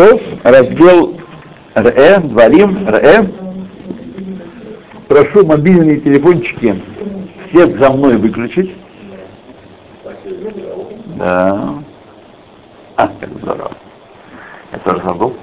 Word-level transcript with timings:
То, 0.00 0.18
раздел 0.44 1.14
РЭ, 1.74 2.20
Дворим, 2.20 2.88
РЭ. 2.88 3.22
Прошу 5.08 5.44
мобильные 5.44 6.00
телефончики 6.00 6.82
свет 7.50 7.78
за 7.78 7.90
мной 7.90 8.16
выключить. 8.16 8.74
Да. 11.18 11.74
А, 12.96 13.08
как 13.20 13.28
здорово. 13.42 13.72
Я 14.72 14.78
тоже 14.78 15.02
забыл. 15.04 15.36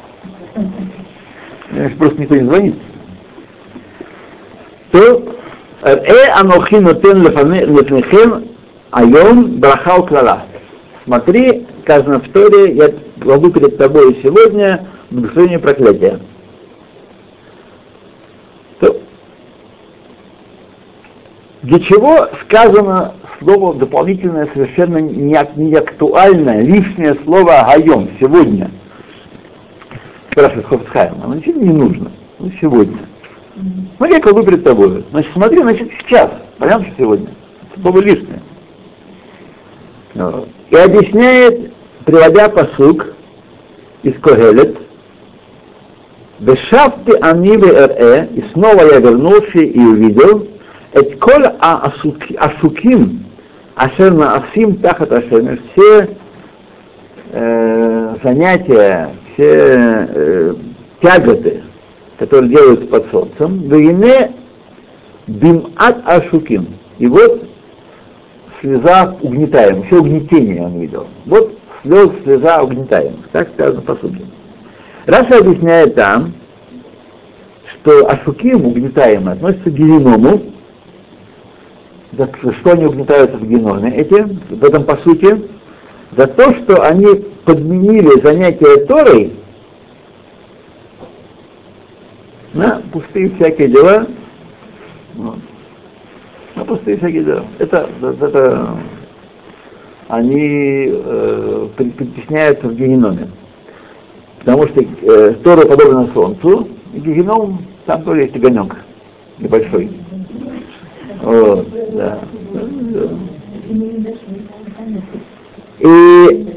Просто 1.99 2.19
никто 2.19 2.35
не 2.37 2.45
звонит. 2.45 2.75
То, 4.89 5.35
э 5.83 6.29
анохи 6.35 6.77
нотен 6.77 7.21
лефнехем 7.21 8.47
айом 8.89 9.59
брахал 9.59 10.03
клала. 10.07 10.45
Смотри, 11.05 11.67
сказано 11.83 12.21
в 12.21 12.27
Торе, 12.29 12.73
я 12.73 12.91
кладу 13.27 13.51
перед 13.51 13.77
тобой 13.77 14.17
сегодня 14.23 14.87
благословение 15.11 15.59
проклятия. 15.59 16.17
То, 18.79 19.01
для 21.61 21.79
чего 21.81 22.29
сказано 22.43 23.15
слово 23.39 23.73
дополнительное, 23.73 24.47
совершенно 24.53 24.99
не, 24.99 25.75
актуальное, 25.75 26.61
лишнее 26.61 27.17
слово 27.25 27.65
«гайом» 27.67 28.09
сегодня? 28.17 28.71
Спрашивает 30.31 30.67
Хофцхайм, 30.67 31.15
оно 31.21 31.33
действительно 31.33 31.63
не 31.65 31.77
нужно. 31.77 32.11
Ну, 32.39 32.49
сегодня. 32.61 32.99
Смотри, 33.97 34.15
я 34.15 34.21
кладу 34.21 34.43
перед 34.43 34.63
тобой. 34.63 35.03
Значит, 35.11 35.33
смотри, 35.33 35.61
значит, 35.61 35.91
сейчас. 35.99 36.31
Понятно, 36.59 36.85
что 36.85 36.95
сегодня. 36.97 37.27
Слово 37.81 37.99
лишнее. 37.99 38.41
И 40.69 40.75
объясняет, 40.77 41.73
приводя 42.05 42.47
посук 42.47 43.16
из 44.03 44.13
Когелет, 44.19 44.77
Вешавты 46.39 47.13
они 47.17 47.57
в 47.57 47.63
РЭ, 47.63 48.27
и 48.35 48.43
снова 48.53 48.81
я 48.91 48.99
вернулся 48.99 49.57
и 49.57 49.79
увидел, 49.79 50.47
эт 50.93 51.19
коль 51.19 51.47
асуким, 51.59 53.25
ашер 53.75 54.13
на 54.13 54.35
асим 54.35 54.75
тахат 54.77 55.11
ашер, 55.11 55.59
все 55.71 56.09
э, 57.31 58.15
занятия, 58.23 59.09
все 59.33 60.07
э, 60.09 60.55
тяготы, 61.01 61.63
которые 62.19 62.51
делают 62.51 62.89
под 62.91 63.09
солнцем, 63.09 63.67
вине 63.67 64.31
бимат 65.25 65.97
ашуким. 66.05 66.67
И 66.99 67.07
вот 67.07 67.47
слеза 68.61 69.15
угнетаем, 69.21 69.83
все 69.83 70.01
угнетение 70.01 70.61
он 70.63 70.79
видел. 70.79 71.07
Вот 71.25 71.56
слез, 71.87 72.09
слеза 72.23 72.61
угнетаемых. 72.61 73.27
Так 73.31 73.49
сказано 73.49 73.81
по 73.81 73.95
сути. 73.95 74.25
Раша 75.05 75.39
объясняет 75.39 75.95
там, 75.95 76.33
что 77.73 78.09
ашуким 78.09 78.65
угнетаемые 78.65 79.33
относятся 79.33 79.71
к 79.71 79.73
геному, 79.73 80.41
что 82.13 82.71
они 82.71 82.85
угнетаются 82.85 83.37
в 83.37 83.47
геноме, 83.47 83.95
эти, 83.95 84.21
в 84.53 84.63
этом 84.63 84.83
по 84.83 84.97
сути, 84.97 85.49
за 86.15 86.27
то, 86.27 86.53
что 86.55 86.81
они 86.83 87.07
подменили 87.45 88.19
занятия 88.21 88.85
Торой 88.85 89.33
на 92.53 92.81
пустые 92.91 93.29
всякие 93.31 93.67
дела, 93.67 94.07
вот. 95.15 95.39
на 96.55 96.65
пустые 96.65 96.97
всякие 96.97 97.23
дела. 97.23 97.45
Это, 97.59 97.89
это 98.01 98.77
они 100.07 100.89
э, 100.89 101.67
притесняются 101.75 102.67
в 102.67 102.75
геноме. 102.75 103.29
Потому 104.39 104.67
что 104.67 104.81
э, 104.81 105.33
Тора 105.43 105.67
подобна 105.67 106.09
Солнцу, 106.13 106.69
и 106.93 106.99
геном 106.99 107.65
там 107.85 108.03
тоже 108.03 108.21
есть 108.21 108.35
огонек 108.35 108.75
небольшой. 109.39 109.91
Вот, 111.21 111.67
да. 111.93 112.19
И 115.79 116.47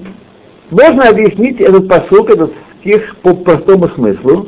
можно 0.70 1.08
объяснить 1.08 1.60
этот 1.60 1.88
посыл, 1.88 2.24
этот 2.26 2.52
стих 2.80 3.16
по 3.22 3.34
простому 3.34 3.88
смыслу, 3.88 4.46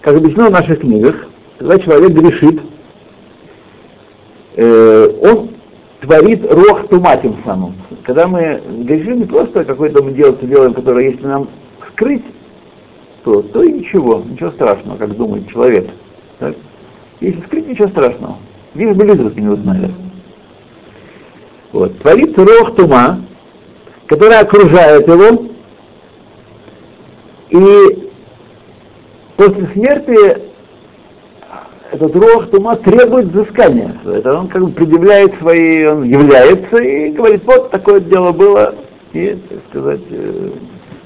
как 0.00 0.16
объяснено 0.16 0.48
в 0.48 0.52
наших 0.52 0.80
книгах, 0.80 1.28
когда 1.58 1.78
человек 1.78 2.10
грешит, 2.10 2.60
э, 4.56 5.08
он 5.22 5.50
творит 6.00 6.44
рох 6.50 6.88
тума 6.88 7.16
тем 7.16 7.36
самым. 7.44 7.74
Когда 8.10 8.26
мы 8.26 8.60
грешим, 8.66 9.20
не 9.20 9.24
просто 9.24 9.64
какое-то 9.64 10.02
мы 10.02 10.10
дело 10.10 10.32
делаем, 10.32 10.74
которое 10.74 11.10
если 11.10 11.24
нам 11.28 11.48
скрыть, 11.92 12.24
то, 13.22 13.40
то 13.40 13.62
и 13.62 13.70
ничего, 13.70 14.20
ничего 14.28 14.50
страшного, 14.50 14.96
как 14.96 15.16
думает 15.16 15.48
человек. 15.48 15.88
Так? 16.40 16.56
Если 17.20 17.40
скрыть, 17.42 17.68
ничего 17.68 17.86
страшного. 17.86 18.38
Лишь 18.74 18.96
бы 18.96 19.04
люди 19.04 19.38
не 19.38 19.46
узнали. 19.46 19.94
Вот. 21.70 21.96
Творится 22.00 22.44
рох 22.44 22.74
тума, 22.74 23.22
которая 24.06 24.40
окружает 24.40 25.06
его, 25.06 25.46
и 27.50 28.10
после 29.36 29.68
смерти 29.68 30.49
этот 31.92 32.14
рох 32.14 32.50
тума 32.50 32.76
требует 32.76 33.26
взыскания. 33.26 33.96
Это 34.04 34.38
он 34.38 34.48
как 34.48 34.62
бы 34.62 34.72
предъявляет 34.72 35.34
свои, 35.38 35.84
он 35.86 36.04
является 36.04 36.76
и 36.76 37.10
говорит, 37.10 37.42
вот 37.44 37.70
такое 37.70 38.00
дело 38.00 38.32
было, 38.32 38.74
и, 39.12 39.36
так 39.48 39.58
сказать, 39.68 40.00
э, 40.10 40.50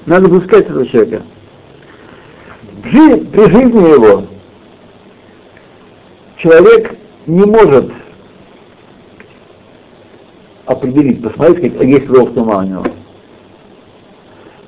надо 0.05 0.29
взыскать 0.29 0.69
этого 0.69 0.85
человека. 0.85 1.23
При 2.83 3.49
жизни 3.49 3.93
его 3.93 4.23
человек 6.37 6.95
не 7.25 7.45
может 7.45 7.91
определить, 10.67 11.23
посмотреть, 11.23 11.73
как 11.77 11.87
есть 11.87 12.09
рог 12.09 12.33
тума 12.35 12.57
у 12.57 12.61
него. 12.61 12.85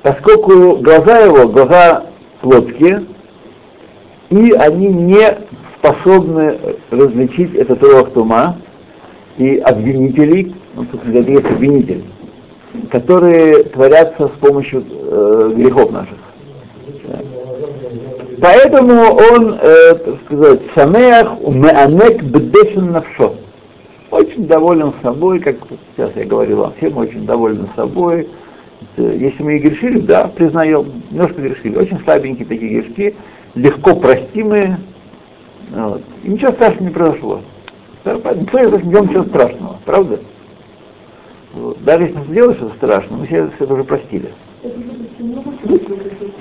Поскольку 0.01 0.77
глаза 0.77 1.19
его, 1.19 1.47
глаза 1.47 2.05
плотские, 2.41 3.05
и 4.29 4.51
они 4.53 4.87
не 4.87 5.46
способны 5.87 6.57
различить 6.91 7.55
этот 7.55 7.81
рог 7.83 8.11
тума 8.13 8.57
и 9.37 9.57
обвинителей, 9.57 10.55
ну, 10.75 10.85
говоря, 10.91 11.19
есть 11.19 11.45
обвинитель, 11.45 12.03
которые 12.91 13.63
творятся 13.63 14.27
с 14.27 14.39
помощью 14.39 14.83
э, 14.89 15.53
грехов 15.55 15.91
наших. 15.91 16.17
Поэтому 18.39 18.93
он, 19.31 19.57
э, 19.59 19.95
так 19.95 20.15
сказать, 20.25 20.59
самеах 20.75 21.39
меанек 21.41 22.23
бдешен 22.23 22.91
навшо. 22.91 23.35
Очень 24.11 24.47
доволен 24.47 24.93
собой, 25.01 25.39
как 25.39 25.55
сейчас 25.95 26.11
я 26.15 26.25
говорил 26.25 26.57
вам 26.57 26.73
всем, 26.77 26.97
очень 26.97 27.25
доволен 27.25 27.67
собой. 27.75 28.27
Если 28.95 29.43
мы 29.43 29.57
и 29.57 29.59
грешили, 29.59 29.99
да, 29.99 30.27
признаем, 30.27 31.03
немножко 31.09 31.41
грешили, 31.41 31.77
очень 31.77 31.99
слабенькие 32.03 32.47
такие 32.47 32.81
грешки, 32.81 33.15
легко 33.55 33.95
простимые, 33.95 34.77
вот. 35.69 36.01
и 36.23 36.29
ничего 36.29 36.51
страшного 36.51 36.83
не 36.83 36.93
произошло. 36.93 37.41
Никто 38.05 38.59
из 38.59 38.71
нас 38.71 38.83
не 38.83 38.91
делал 38.91 39.05
ничего 39.05 39.23
страшного, 39.23 39.79
правда? 39.85 40.19
Вот. 41.53 41.83
Даже 41.83 42.05
если 42.05 42.23
сделали 42.23 42.55
что-то 42.55 42.75
страшное, 42.75 43.17
мы 43.17 43.25
все 43.25 43.49
это 43.59 43.73
уже 43.73 43.83
простили. 43.83 44.31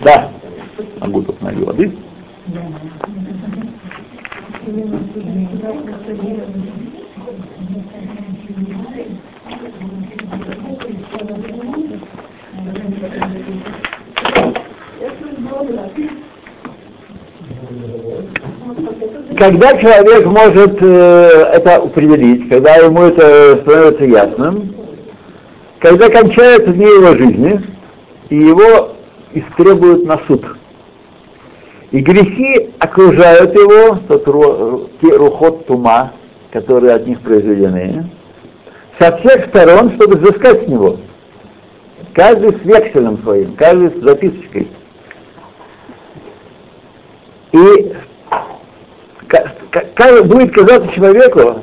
Да. 0.02 0.30
Могу 1.00 1.22
тут 1.22 1.40
налью 1.42 1.66
воды. 1.66 1.92
Когда 19.38 19.76
человек 19.78 20.26
может 20.26 20.78
э, 20.80 21.50
это 21.54 21.76
определить, 21.76 22.48
когда 22.48 22.76
ему 22.76 23.02
это 23.02 23.58
становится 23.62 24.04
ясным, 24.04 24.74
когда 25.80 26.08
кончаются 26.08 26.72
дни 26.72 26.86
его 26.86 27.14
жизни, 27.16 27.60
и 28.30 28.36
его 28.36 28.92
истребуют 29.34 30.06
на 30.06 30.18
суд. 30.26 30.44
И 31.90 32.00
грехи 32.00 32.70
окружают 32.78 33.54
его, 33.54 33.98
тот 34.08 34.90
те 35.00 35.16
рухот 35.16 35.66
тума, 35.66 36.12
которые 36.52 36.94
от 36.94 37.06
них 37.06 37.20
произведены, 37.20 38.10
со 38.98 39.16
всех 39.18 39.46
сторон, 39.46 39.92
чтобы 39.92 40.18
взыскать 40.18 40.64
с 40.64 40.68
него. 40.68 40.96
Каждый 42.14 42.52
с 42.52 42.64
векселем 42.64 43.18
своим, 43.22 43.54
каждый 43.56 43.90
с 43.90 44.02
записочкой. 44.02 44.68
И 47.56 47.92
будет 50.24 50.54
казаться 50.54 50.92
человеку, 50.92 51.60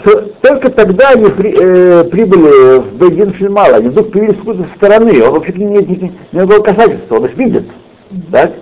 что 0.00 0.20
только 0.42 0.70
тогда 0.70 1.10
они 1.10 1.28
при, 1.30 1.54
э, 1.54 2.04
прибыли 2.04 2.78
в 2.78 2.94
Бейдин 2.96 3.34
Шельмала, 3.34 3.76
они 3.76 3.88
вдруг 3.88 4.10
появились 4.12 4.36
с 4.36 4.38
какой-то 4.38 4.64
стороны, 4.76 5.22
он 5.22 5.32
вообще 5.32 5.52
не 5.52 5.64
имеет 5.64 5.88
никакого 6.32 6.62
касательства, 6.62 7.16
он 7.16 7.26
их 7.26 7.36
видит, 7.36 7.64
так? 8.30 8.52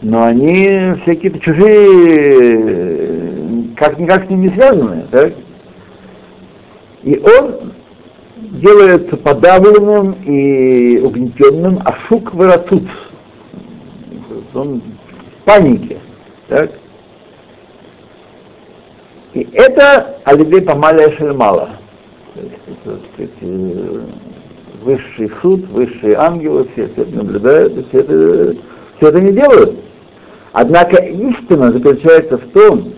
Но 0.00 0.22
они 0.24 0.94
все 1.02 1.14
какие-то 1.14 1.40
чужие, 1.40 2.54
как 3.76 3.98
никак 3.98 4.26
с 4.26 4.30
ним 4.30 4.42
не 4.42 4.50
связаны, 4.50 5.06
так? 5.10 5.32
И 7.02 7.18
он 7.18 7.72
делается 8.36 9.16
подавленным 9.16 10.12
и 10.24 11.00
угнетенным, 11.00 11.80
а 11.84 11.92
шук 12.06 12.32
воротут. 12.34 12.84
Он 14.54 14.80
панике. 15.48 15.98
Так? 16.48 16.70
И 19.32 19.48
это 19.54 20.18
алидей 20.24 20.60
помаля 20.60 21.10
шельмала. 21.12 21.70
Высший 24.82 25.32
суд, 25.42 25.66
высшие 25.70 26.14
ангелы, 26.16 26.68
все 26.72 26.84
это 26.84 27.04
наблюдают, 27.06 27.88
все 27.88 28.00
это, 28.00 28.56
все 28.96 29.08
это 29.08 29.20
не 29.20 29.32
делают. 29.32 29.74
Однако 30.52 30.96
истина 31.02 31.72
заключается 31.72 32.38
в 32.38 32.46
том, 32.52 32.92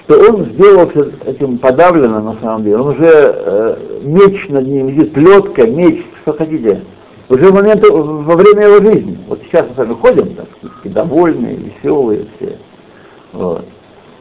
что 0.00 0.18
он 0.30 0.44
сделался 0.46 1.10
этим 1.26 1.58
подавленным 1.58 2.24
на 2.24 2.36
самом 2.40 2.64
деле. 2.64 2.76
Он 2.76 2.88
уже 2.88 3.10
э, 3.10 3.76
меч 4.02 4.48
над 4.48 4.66
ним 4.66 4.88
висит, 4.88 5.12
плетка, 5.12 5.66
меч, 5.66 6.04
что 6.22 6.34
хотите. 6.34 6.82
Уже 7.28 7.48
в 7.48 7.54
момент, 7.54 7.82
во 7.88 8.36
время 8.36 8.66
его 8.66 8.82
жизни. 8.82 9.18
Вот 9.26 9.40
сейчас 9.44 9.66
мы 9.68 9.74
с 9.74 9.78
вами 9.78 9.94
ходим, 9.94 10.34
так 10.34 10.46
сказать, 10.56 10.92
довольные, 10.92 11.56
веселые 11.56 12.26
все. 12.36 12.58
Вот. 13.32 13.64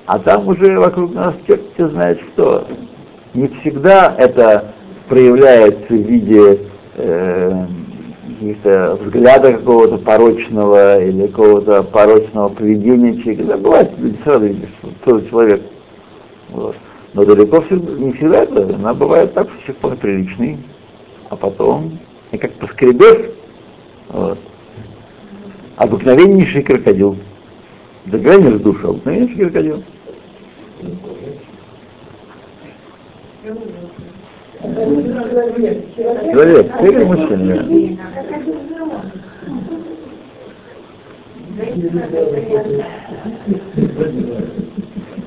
А 0.06 0.20
там 0.20 0.48
уже 0.48 0.80
вокруг 0.80 1.14
нас 1.14 1.34
черт 1.48 1.62
все 1.74 1.90
знает 1.90 2.20
что. 2.34 2.66
Не 3.34 3.48
всегда 3.48 4.16
это 4.18 4.74
проявляется 5.08 5.94
в 5.94 5.98
виде 5.98 6.60
э, 6.96 7.66
каких-то 8.28 8.98
взгляда 9.02 9.54
какого-то 9.54 9.98
порочного 9.98 11.02
или 11.02 11.28
какого-то 11.28 11.84
порочного 11.84 12.50
поведения 12.50 13.18
человека. 13.18 13.44
Да, 13.44 13.58
бывает, 13.58 13.92
люди 13.98 14.18
сразу 14.24 14.46
видишь, 14.46 14.70
что 15.02 15.22
человек. 15.22 15.62
Вот. 16.50 16.76
Но 17.14 17.26
далеко 17.26 17.62
все, 17.62 17.76
не 17.76 18.12
всегда 18.14 18.44
это, 18.44 18.76
она 18.76 18.94
бывает 18.94 19.34
так, 19.34 19.48
все 19.64 19.74
вполне 19.74 19.98
приличный, 19.98 20.58
а 21.30 21.36
потом, 21.36 22.00
и 22.34 22.38
как 22.38 22.52
поскребешь, 22.54 23.30
вот, 24.10 24.40
обыкновеннейший 25.78 26.64
крокодил. 26.64 27.16
Заглянешь 28.08 28.54
в 28.56 28.64
душу, 28.64 28.90
обыкновеннейший 28.90 29.38
крокодил. 29.38 29.84
Человек, 36.32 36.72
или 36.82 37.04
мужчина? 37.04 37.54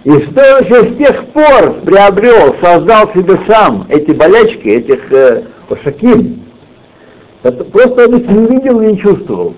И 0.02 0.11
что 0.11 0.41
еще 0.59 0.93
с 0.93 0.99
тех 0.99 1.26
пор 1.26 1.75
приобрел, 1.85 2.56
создал 2.61 3.12
себе 3.12 3.38
сам 3.47 3.87
эти 3.88 4.11
болячки, 4.11 4.69
этих 4.69 5.12
э, 5.12 5.44
пашаким? 5.69 6.45
Это 7.43 7.65
просто 7.65 8.09
он 8.09 8.17
их 8.17 8.29
не 8.29 8.47
видел 8.47 8.81
и 8.81 8.87
не 8.93 8.99
чувствовал. 8.99 9.55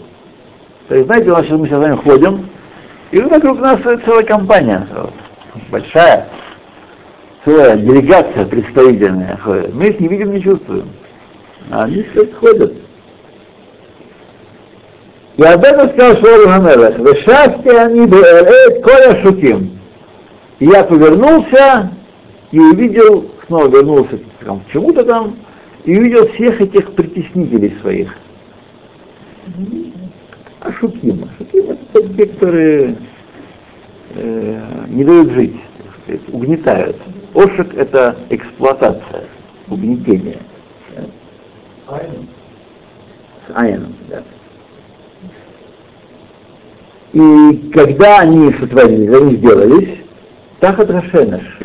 То 0.89 0.95
есть, 0.95 1.07
знаете, 1.07 1.27
сейчас, 1.27 1.59
мы 1.59 1.67
сейчас 1.67 1.79
с 1.79 1.83
вами 1.83 1.97
ходим, 1.97 2.47
и 3.11 3.21
вокруг 3.21 3.61
нас 3.61 3.81
целая 4.05 4.25
компания, 4.25 4.87
большая, 5.71 6.29
целая 7.45 7.77
делегация 7.77 8.47
представительная 8.47 9.37
ходит. 9.39 9.75
Мы 9.75 9.89
их 9.89 10.01
не 10.01 10.09
видим, 10.09 10.33
не 10.33 10.43
чувствуем. 10.43 10.89
А 11.71 11.85
они 11.85 12.03
все 12.03 12.27
ходят. 12.33 12.73
И 15.37 15.43
об 15.43 15.65
этом 15.65 15.91
сказал 15.91 16.17
Шору 16.17 16.49
Хамелах. 16.49 16.99
Вешасти 16.99 17.69
они 17.69 18.07
беэрет 18.07 18.83
коля 18.83 19.23
шутим. 19.23 19.79
И 20.59 20.67
я 20.67 20.83
повернулся 20.83 21.93
и 22.51 22.59
увидел, 22.59 23.31
снова 23.47 23.69
вернулся 23.69 24.19
к 24.19 24.73
чему-то 24.73 25.05
там, 25.05 25.37
и 25.85 25.99
увидел 25.99 26.29
всех 26.29 26.61
этих 26.61 26.93
притеснителей 26.93 27.77
своих. 27.81 28.15
А 30.61 30.73
шутим, 30.73 31.25
а 31.25 31.29
шутим 31.39 31.71
это 31.71 32.09
те, 32.15 32.27
которые 32.27 32.97
э, 34.15 34.61
не 34.89 35.05
дают 35.05 35.33
жить, 35.33 35.57
сказать, 36.03 36.21
угнетают. 36.29 36.97
Ошек 37.35 37.75
это 37.75 38.17
эксплуатация, 38.31 39.25
угнетение. 39.69 40.39
С 41.87 43.51
айном, 43.55 43.95
да. 44.09 44.23
И 47.13 47.71
когда 47.73 48.21
они 48.21 48.53
сотворили, 48.53 49.15
они 49.15 49.37
сделались, 49.37 49.99
Тахат 50.61 50.91
Рашенеш 50.91 51.59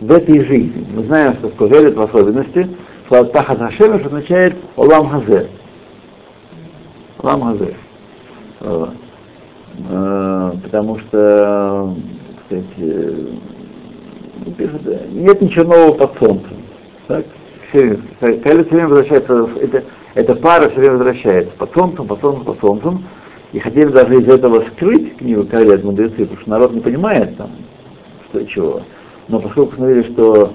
в 0.00 0.10
этой 0.10 0.44
жизни. 0.44 0.86
Мы 0.92 1.04
знаем, 1.04 1.34
что 1.34 1.50
в 1.50 1.54
в 1.94 2.02
особенности 2.02 2.68
слово 3.08 3.24
Тахат 3.26 3.60
Рашенеш 3.60 4.06
означает 4.06 4.56
Олам 4.76 5.08
Хазе. 5.08 5.48
Олам 7.18 7.42
Хазе. 7.42 7.74
Э, 8.60 10.52
потому 10.62 10.98
что 10.98 11.94
э, 12.50 12.62
нет 15.10 15.40
ничего 15.40 15.74
нового 15.74 15.94
под 15.94 16.18
солнцем. 16.18 16.56
Так? 17.06 17.24
Все, 17.68 17.98
все 18.18 18.64
время 18.64 18.88
возвращается, 18.88 19.48
это, 19.60 19.84
эта 20.14 20.34
пара 20.34 20.68
все 20.70 20.80
время 20.80 20.96
возвращается 20.96 21.52
под 21.56 21.72
солнцем, 21.74 22.06
под 22.06 22.20
солнцем, 22.20 22.44
под 22.44 22.60
солнцем. 22.60 23.04
И 23.52 23.58
хотели 23.60 23.88
даже 23.88 24.20
из 24.20 24.28
этого 24.28 24.62
скрыть 24.72 25.16
книгу 25.16 25.44
Калет 25.44 25.82
мудрецы, 25.82 26.16
потому 26.16 26.40
что 26.40 26.50
народ 26.50 26.72
не 26.72 26.80
понимает 26.80 27.36
там, 27.36 27.50
что 28.28 28.46
чего. 28.46 28.82
Но 29.28 29.40
поскольку 29.40 29.76
смотрели, 29.76 30.02
что 30.02 30.52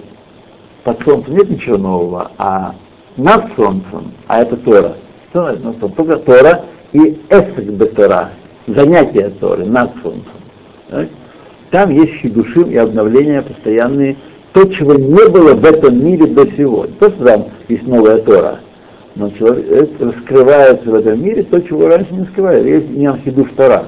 под 0.83 1.01
солнцем 1.03 1.35
нет 1.35 1.50
ничего 1.50 1.77
нового, 1.77 2.31
а 2.38 2.75
над 3.18 3.53
солнцем, 3.56 4.12
а 4.27 4.41
это 4.41 4.57
Тора, 4.57 4.95
что 5.30 5.44
над 5.44 5.62
солнцем? 5.62 5.91
Только 5.91 6.18
Тора 6.18 6.65
и 6.91 7.21
эсек 7.30 7.95
Тора, 7.95 8.31
занятие 8.68 9.30
Торы 9.39 9.65
над 9.65 9.91
солнцем. 10.01 11.09
Там 11.71 11.89
есть 11.89 12.13
хидушим 12.21 12.69
и 12.69 12.75
обновления 12.75 13.41
постоянные, 13.41 14.18
то, 14.51 14.65
чего 14.65 14.94
не 14.94 15.27
было 15.30 15.56
в 15.56 15.65
этом 15.65 16.06
мире 16.06 16.27
до 16.27 16.45
сегодня. 16.51 16.94
То, 17.00 17.09
что 17.09 17.25
там 17.25 17.45
есть 17.68 17.88
новая 17.88 18.19
Тора, 18.19 18.59
но 19.15 19.29
человек 19.31 19.89
раскрывается 20.00 20.89
в 20.89 20.94
этом 20.94 21.24
мире 21.24 21.44
то, 21.44 21.59
чего 21.62 21.88
раньше 21.88 22.13
не 22.13 22.25
скрывали. 22.25 22.69
Есть 22.69 22.89
не 22.89 23.12
хидуш 23.24 23.50
Тора. 23.56 23.86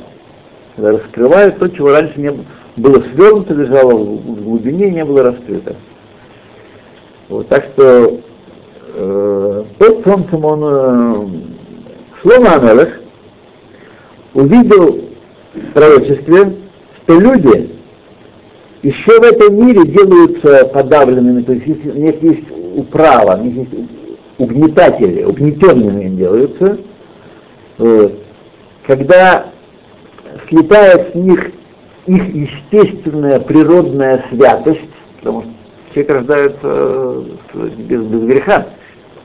Когда 0.75 1.51
то, 1.51 1.69
чего 1.69 1.91
раньше 1.91 2.19
не 2.19 2.31
было 2.75 3.03
свернуто, 3.13 3.53
лежало 3.53 3.93
в 3.95 4.43
глубине 4.43 4.89
не 4.89 5.05
было 5.05 5.23
раскрыто. 5.23 5.75
Вот, 7.29 7.47
так 7.49 7.65
что 7.73 8.19
э, 8.93 9.63
солнцем 10.03 10.45
он 10.45 10.63
э, 12.23 12.45
Амелах 12.47 12.89
увидел 14.33 15.01
в 15.53 15.73
пророчестве, 15.73 16.55
что 17.03 17.19
люди 17.19 17.71
еще 18.83 19.19
в 19.19 19.23
этом 19.23 19.65
мире 19.65 19.87
делаются 19.87 20.65
подавленными, 20.65 21.41
то 21.41 21.53
есть 21.53 21.67
у 21.67 21.97
них 21.97 22.21
есть 22.21 22.43
управа, 22.75 23.39
у 23.39 23.43
них 23.43 23.55
есть 23.55 23.89
угнетатели, 24.37 25.23
угнетенными 25.23 26.03
им 26.03 26.17
делаются, 26.17 26.77
вот. 27.77 28.13
когда 28.85 29.47
слетает 30.47 31.11
с 31.11 31.15
них 31.15 31.51
их 32.05 32.35
естественная 32.35 33.39
природная 33.39 34.25
святость, 34.29 34.81
потому 35.17 35.41
что 35.41 35.51
человек 35.95 36.11
рождается 36.11 37.23
без, 37.53 38.01
без 38.01 38.21
греха, 38.21 38.67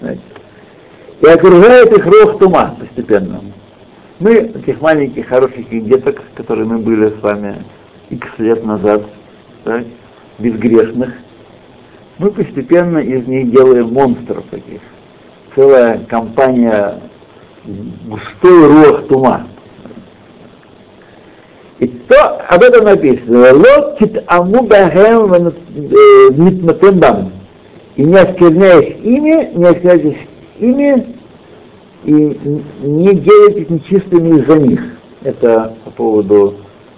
знаете, 0.01 0.23
и 1.21 1.27
окружает 1.27 1.93
их 1.93 2.07
рог 2.07 2.39
тума 2.39 2.77
постепенно. 2.79 3.43
Мы, 4.21 4.43
таких 4.43 4.81
маленьких, 4.81 5.27
хороших 5.29 5.69
деток, 5.69 6.21
которые 6.35 6.67
мы 6.67 6.79
были 6.79 7.09
с 7.09 7.21
вами 7.21 7.57
x 8.11 8.27
лет 8.39 8.65
назад, 8.65 9.03
так, 9.65 9.85
безгрешных, 10.39 11.13
мы 12.19 12.31
постепенно 12.31 12.99
из 12.99 13.27
них 13.27 13.51
делаем 13.51 13.93
монстров 13.93 14.45
таких. 14.51 14.81
Целая 15.55 15.99
компания 16.05 17.01
густой 18.07 18.67
рух 18.67 19.09
тума. 19.09 19.47
И 21.81 21.87
то 21.87 22.43
об 22.49 22.63
этом 22.63 22.85
написано. 22.85 23.55
Локит 23.55 24.23
амубахем 24.27 25.53
митматембам. 26.31 27.33
И 27.97 28.05
не 28.05 28.17
оскверняешь 28.17 28.97
ими, 29.03 29.51
не 29.55 29.65
оскверняешь 29.65 30.29
ими, 30.59 31.07
и 32.05 32.13
не 32.83 33.15
делайтесь 33.15 33.71
нечистыми 33.71 34.41
из-за 34.41 34.59
них. 34.59 34.81
Это 35.23 35.75
по 35.85 35.91
поводу 35.91 36.57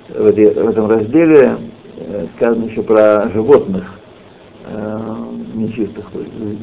в, 0.09 0.27
этом 0.27 0.91
разделе 0.91 1.57
э, 1.97 2.27
сказано 2.37 2.65
еще 2.65 2.83
про 2.83 3.29
животных 3.33 3.85
э, 4.67 4.99
нечистых. 5.55 6.07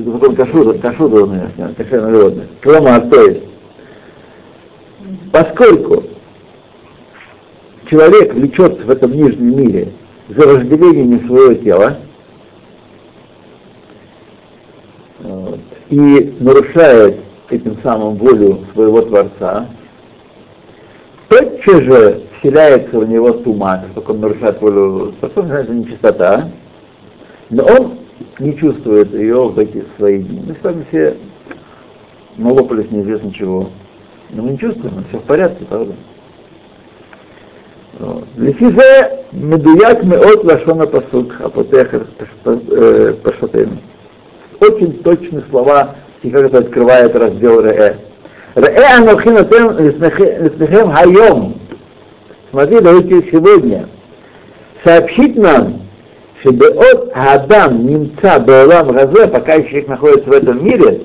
Закон 0.06 0.36
кашуда, 0.36 0.78
кашуда, 0.78 1.52
кошерных 1.78 2.12
животных. 2.12 2.44
Клома, 2.62 3.00
то 3.02 3.22
есть, 3.24 3.44
поскольку 5.32 6.04
человек 7.90 8.34
влечется 8.34 8.86
в 8.86 8.90
этом 8.90 9.12
нижнем 9.12 9.58
мире 9.58 9.92
за 10.30 10.48
вожделением 10.48 11.26
своего 11.28 11.54
тела 11.56 11.98
вот, 15.20 15.60
и 15.90 16.36
нарушает 16.40 17.18
этим 17.50 17.78
самым 17.82 18.16
волю 18.16 18.66
своего 18.74 19.02
Творца, 19.02 19.68
тотчас 21.30 21.82
же 21.82 22.22
вселяется 22.40 23.00
в 23.00 23.10
него 23.10 23.32
тума, 23.32 23.86
как 23.96 24.10
он 24.10 24.20
нарушает 24.20 24.62
волю 24.62 25.14
Творца, 25.20 25.60
это 25.60 25.74
нечистота, 25.74 26.52
но 27.50 27.64
он 27.64 28.00
не 28.38 28.56
чувствует 28.56 29.12
ее 29.14 29.50
в 29.50 29.58
эти 29.58 29.84
свои 29.98 30.22
дни. 30.22 30.44
Мы 30.48 30.56
с 30.56 30.64
вами 30.64 30.86
все 30.90 31.18
налопались 32.38 32.92
неизвестно 32.92 33.34
чего. 33.34 33.70
Но 34.30 34.44
мы 34.44 34.52
не 34.52 34.60
чувствуем, 34.60 35.04
все 35.10 35.18
в 35.18 35.24
порядке, 35.24 35.66
правда? 35.66 35.96
Лефизе 38.38 39.26
медуяк 39.34 40.04
меот 40.04 40.44
лашона 40.46 40.88
пасук, 40.88 41.34
апотехер 41.42 42.08
пашатен. 43.24 43.80
Очень 44.62 45.04
точные 45.04 45.44
слова, 45.50 45.96
и 46.24 46.30
как 46.30 46.46
это 46.46 46.60
открывает 46.60 47.16
раздел 47.16 47.62
Реэ. 47.62 47.96
Реэ 48.56 48.98
анохинатем 48.98 49.78
леснехем 49.78 50.92
хайом. 50.92 51.60
Смотри, 52.52 52.80
давайте 52.80 53.30
сегодня 53.32 53.88
сообщить 54.84 55.36
нам, 55.36 55.82
что 56.40 56.52
от 56.52 57.12
Адам 57.14 57.86
немца 57.86 58.40
Баалам 58.40 58.94
Газе, 58.94 59.28
пока 59.28 59.62
человек 59.62 59.90
находится 59.90 60.30
в 60.30 60.34
этом 60.34 60.64
мире, 60.64 61.02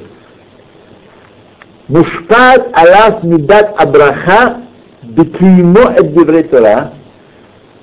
мушпат 1.89 2.69
алас 2.73 3.23
мидат 3.25 3.75
абраха 3.79 4.64
бекимо 5.09 5.93
эт 5.97 6.51
Тора, 6.51 6.93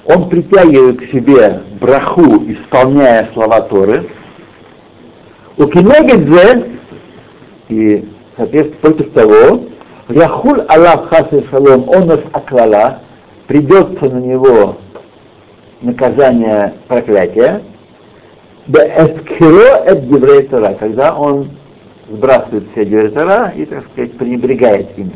он 0.06 0.30
притягивает 0.30 1.00
к 1.02 1.12
себе 1.12 1.62
браху, 1.80 2.44
исполняя 2.48 3.30
слова 3.34 3.62
Торы, 3.62 4.08
у 5.58 5.66
Кинегедзе, 5.66 6.66
и, 7.70 8.10
соответственно, 8.36 8.80
против 8.82 9.14
того, 9.14 9.64
Яхуль 10.10 10.62
Аллах 10.68 11.10
Хасы 11.10 11.46
Шалом, 11.50 11.88
он 11.88 12.08
нас 12.08 12.20
аклала, 12.34 13.00
придется 13.48 14.10
на 14.10 14.20
него 14.20 14.78
наказание 15.82 16.74
проклятия, 16.88 17.62
эскиро 18.68 19.84
эт 19.86 20.08
Деврей 20.08 20.48
Тора, 20.48 20.76
когда 20.80 21.16
он 21.16 21.50
сбрасывает 22.10 22.66
все 22.72 22.86
Деврей 22.86 23.10
Тора 23.10 23.54
и, 23.56 23.66
так 23.66 23.86
сказать, 23.92 24.18
пренебрегает 24.18 24.98
ими. 24.98 25.14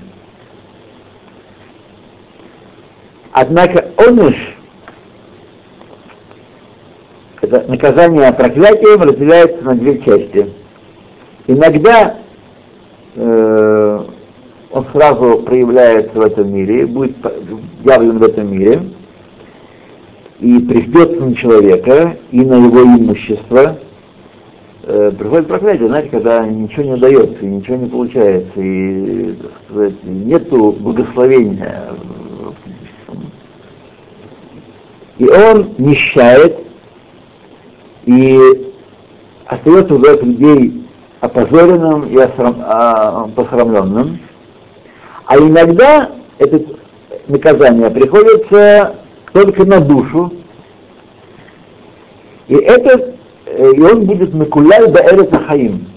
Однако 3.38 3.92
оныш, 3.98 4.56
это 7.42 7.65
наказание 7.68 8.32
проклятием 8.32 9.01
разделяется 9.01 9.62
на 9.62 9.75
две 9.75 10.00
части. 10.00 10.54
Иногда 11.46 12.15
э, 13.13 14.00
он 14.72 14.86
сразу 14.94 15.39
проявляется 15.39 16.18
в 16.18 16.22
этом 16.22 16.50
мире, 16.50 16.86
будет 16.86 17.18
явлен 17.84 18.20
в 18.20 18.24
этом 18.24 18.54
мире, 18.54 18.84
и 20.39 20.60
придется 20.60 21.20
на 21.20 21.36
человека 21.36 22.15
и 22.32 22.39
на 22.39 22.54
его 22.54 22.84
имущество, 22.84 23.80
э, 24.84 25.12
приходит 25.12 25.50
проклятие, 25.50 25.89
знаете, 25.89 26.08
когда 26.10 26.48
ничего 26.48 26.84
не 26.84 26.94
удается, 26.94 27.39
и 27.42 27.48
ничего 27.48 27.75
не 27.75 27.89
получается, 27.89 28.62
и 28.62 29.36
сказать, 29.68 30.04
нету 30.06 30.72
благословения. 30.80 31.89
И 35.17 35.27
он 35.27 35.75
нищает, 35.77 36.57
и 38.05 38.72
остается 39.45 39.93
у 39.95 40.00
людей 40.00 40.86
опозоренным 41.22 42.07
и 42.07 42.17
а, 42.17 43.27
посрамленным. 43.36 44.19
А 45.25 45.38
иногда 45.38 46.12
это 46.38 46.62
наказание 47.27 47.89
приходится 47.89 48.95
только 49.34 49.65
на 49.65 49.79
душу, 49.79 50.31
и 52.48 52.55
это, 52.55 53.15
э, 53.45 53.72
и 53.74 53.81
он 53.81 54.05
будет 54.05 54.34
накуляй 54.34 54.88
баэрет 54.91 55.36
хаим, 55.48 55.88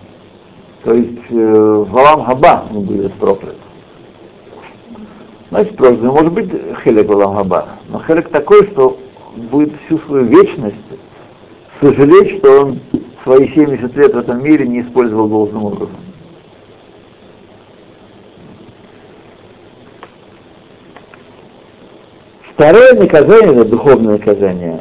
то 0.82 0.94
есть 0.94 1.30
э, 1.30 1.34
в 1.34 1.96
Алам 1.96 2.24
Хаба 2.24 2.64
он 2.70 2.82
будет 2.84 3.12
проклят. 3.14 3.56
Значит, 5.50 5.76
проклят, 5.76 6.02
может 6.02 6.32
быть 6.32 6.50
хелек 6.82 7.06
в 7.06 7.12
Алам 7.12 7.36
Хаба, 7.36 7.68
но 7.88 8.00
хелек 8.00 8.30
такой, 8.30 8.66
что 8.68 8.98
будет 9.42 9.72
всю 9.86 9.98
свою 9.98 10.24
вечность 10.26 10.76
сожалеть, 11.80 12.38
что 12.38 12.60
он 12.62 12.80
свои 13.22 13.48
70 13.48 13.96
лет 13.96 14.14
в 14.14 14.18
этом 14.18 14.42
мире 14.42 14.66
не 14.66 14.82
использовал 14.82 15.28
должным 15.28 15.64
образом. 15.64 15.96
Второе 22.52 22.94
наказание, 22.94 23.52
это 23.52 23.64
духовное 23.66 24.18
наказание, 24.18 24.80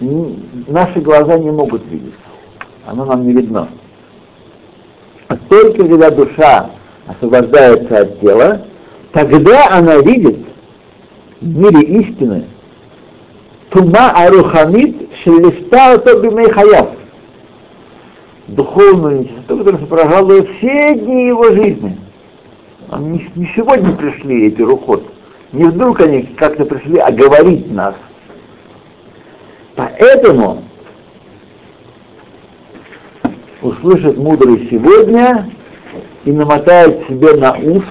наши 0.00 1.00
глаза 1.00 1.38
не 1.38 1.50
могут 1.50 1.86
видеть. 1.86 2.14
Оно 2.84 3.04
нам 3.04 3.26
не 3.26 3.32
видно. 3.32 3.68
Только 5.48 5.84
когда 5.84 6.10
душа 6.10 6.70
освобождается 7.06 8.00
от 8.00 8.20
тела, 8.20 8.66
тогда 9.12 9.68
она 9.70 9.98
видит 9.98 10.38
в 11.40 11.56
мире 11.56 11.82
истины 12.00 12.46
тума 13.70 14.10
арухамит 14.10 15.10
шелиста 15.22 15.98
бимей 16.20 16.50
хаяв. 16.50 16.90
Духовную 18.48 19.20
нечистоту, 19.20 19.58
которая 19.58 19.80
сопровождала 19.80 20.44
все 20.44 20.94
дни 20.94 21.28
его 21.28 21.44
жизни. 21.52 21.98
Не, 22.98 23.30
не 23.36 23.46
сегодня 23.54 23.92
пришли 23.92 24.48
эти 24.48 24.60
рухоты. 24.60 25.06
Не 25.52 25.64
вдруг 25.64 26.00
они 26.00 26.22
как-то 26.22 26.64
пришли 26.64 26.98
оговорить 26.98 27.70
нас. 27.70 27.94
Поэтому 29.76 30.64
услышит 33.62 34.16
мудрый 34.16 34.68
сегодня 34.70 35.50
и 36.24 36.32
намотает 36.32 37.06
себе 37.06 37.34
на 37.34 37.52
ус, 37.52 37.84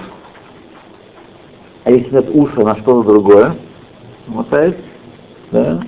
а 1.84 1.90
если 1.90 2.14
нет 2.14 2.28
уса, 2.32 2.60
на 2.60 2.76
что-то 2.76 3.02
другое, 3.08 3.56
намотает, 4.26 4.76
да, 5.50 5.82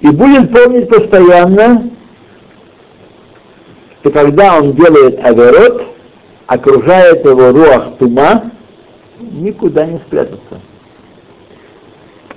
и 0.00 0.08
будет 0.08 0.52
помнить 0.52 0.88
постоянно, 0.88 1.90
что 4.00 4.10
когда 4.10 4.58
он 4.58 4.72
делает 4.74 5.24
огород, 5.24 5.82
окружает 6.46 7.24
его 7.24 7.52
руах 7.52 7.96
тума, 7.98 8.50
никуда 9.18 9.86
не 9.86 9.98
спрятаться. 9.98 10.60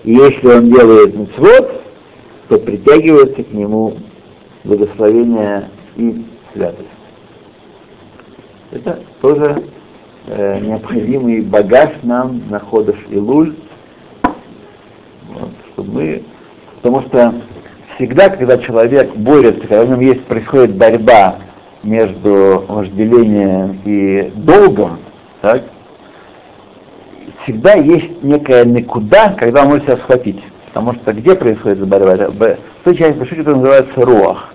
И 0.04 0.14
если 0.14 0.48
он 0.48 0.72
делает 0.72 1.14
мецвод, 1.14 1.82
то 2.48 2.58
притягивается 2.60 3.44
к 3.44 3.52
нему 3.52 3.98
благословение 4.64 5.70
и 5.98 6.26
святость. 6.54 6.88
Это 8.72 9.00
тоже 9.22 9.64
э, 10.28 10.60
необходимый 10.62 11.42
багаж 11.42 11.92
нам 12.04 12.44
на 12.50 12.60
ходыш 12.60 12.98
и 13.10 13.18
луль, 13.18 13.56
мы, 15.88 16.24
потому 16.76 17.02
что 17.04 17.34
всегда, 17.96 18.30
когда 18.30 18.58
человек 18.58 19.16
борется, 19.16 19.62
когда 19.62 19.84
в 19.84 19.90
нем 19.90 20.00
есть, 20.00 20.24
происходит 20.26 20.76
борьба 20.76 21.38
между 21.84 22.66
вожделением 22.68 23.80
и 23.86 24.32
долгом, 24.36 25.00
так, 25.42 25.64
всегда 27.44 27.74
есть 27.74 28.24
некая 28.24 28.66
никуда, 28.66 29.30
когда 29.30 29.64
он 29.64 29.70
может 29.70 29.86
себя 29.86 29.98
схватить. 29.98 30.44
Потому 30.68 30.94
что 30.94 31.14
где 31.14 31.36
происходит 31.36 31.88
борьба? 31.88 32.30
В 32.30 32.58
той 32.84 32.96
части 32.96 33.18
души, 33.18 33.36
которая 33.36 33.62
называется 33.62 34.02
руах. 34.02 34.54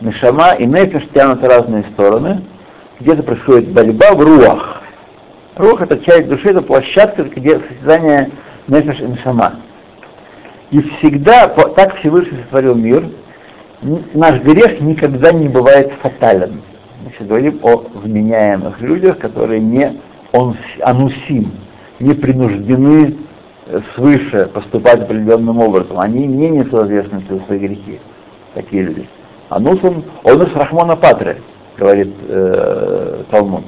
Нишама 0.00 0.54
и 0.54 0.66
нефиш 0.66 1.06
тянут 1.14 1.44
разные 1.44 1.84
стороны. 1.92 2.42
Где-то 2.98 3.22
происходит 3.22 3.70
борьба 3.70 4.12
в 4.14 4.20
руах. 4.20 4.82
Руах 5.56 5.82
это 5.82 5.98
часть 5.98 6.28
души, 6.28 6.48
это 6.48 6.62
площадка, 6.62 7.24
где 7.24 7.60
состязание 7.60 8.30
нефиш 8.66 9.00
и 9.00 9.04
нишама. 9.04 9.56
И 10.70 10.80
всегда, 10.80 11.48
так 11.48 11.96
Всевышний 11.96 12.38
сотворил 12.38 12.74
мир, 12.74 13.08
наш 14.14 14.40
грех 14.40 14.80
никогда 14.80 15.32
не 15.32 15.48
бывает 15.48 15.92
фатален. 16.00 16.62
Мы 17.04 17.10
сейчас 17.12 17.26
говорим 17.26 17.58
о 17.62 17.76
вменяемых 17.94 18.80
людях, 18.80 19.18
которые 19.18 19.60
не 19.60 20.00
он, 20.32 20.56
анусим, 20.82 21.50
не 21.98 22.14
принуждены 22.14 23.16
э, 23.66 23.80
свыше 23.94 24.48
поступать 24.52 25.00
определенным 25.00 25.58
образом. 25.58 25.98
Они 25.98 26.26
не 26.26 26.50
несут 26.50 26.74
ответственности 26.74 27.32
за 27.32 27.40
свои 27.40 27.58
грехи, 27.58 27.98
такие 28.54 28.84
люди. 28.84 29.08
А 29.48 29.58
Нусом, 29.58 30.04
он 30.22 30.42
из 30.42 30.54
Рахмона 30.54 30.94
Патре, 30.94 31.38
говорит 31.76 32.14
э, 32.28 33.24
Талмуд. 33.30 33.64